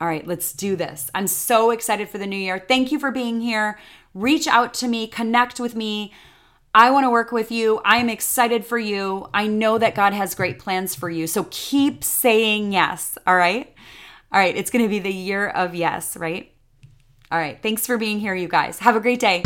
All 0.00 0.08
right, 0.08 0.26
let's 0.26 0.52
do 0.52 0.76
this. 0.76 1.10
I'm 1.14 1.26
so 1.26 1.70
excited 1.70 2.08
for 2.08 2.18
the 2.18 2.26
new 2.26 2.36
year. 2.36 2.58
Thank 2.58 2.92
you 2.92 2.98
for 2.98 3.10
being 3.10 3.40
here. 3.40 3.78
Reach 4.14 4.46
out 4.46 4.74
to 4.74 4.88
me, 4.88 5.06
connect 5.06 5.58
with 5.58 5.74
me. 5.74 6.12
I 6.74 6.90
want 6.90 7.04
to 7.04 7.10
work 7.10 7.32
with 7.32 7.50
you. 7.50 7.80
I'm 7.84 8.08
excited 8.08 8.64
for 8.64 8.78
you. 8.78 9.28
I 9.32 9.46
know 9.46 9.78
that 9.78 9.94
God 9.94 10.12
has 10.12 10.34
great 10.34 10.58
plans 10.58 10.94
for 10.94 11.08
you. 11.08 11.26
So 11.26 11.46
keep 11.50 12.04
saying 12.04 12.72
yes. 12.72 13.16
All 13.26 13.36
right. 13.36 13.74
All 14.32 14.38
right. 14.38 14.56
It's 14.56 14.70
going 14.70 14.84
to 14.84 14.88
be 14.88 14.98
the 14.98 15.12
year 15.12 15.48
of 15.48 15.74
yes, 15.74 16.16
right? 16.16 16.52
All 17.30 17.38
right. 17.38 17.60
Thanks 17.62 17.86
for 17.86 17.96
being 17.98 18.20
here, 18.20 18.34
you 18.34 18.48
guys. 18.48 18.78
Have 18.80 18.96
a 18.96 19.00
great 19.00 19.20
day. 19.20 19.42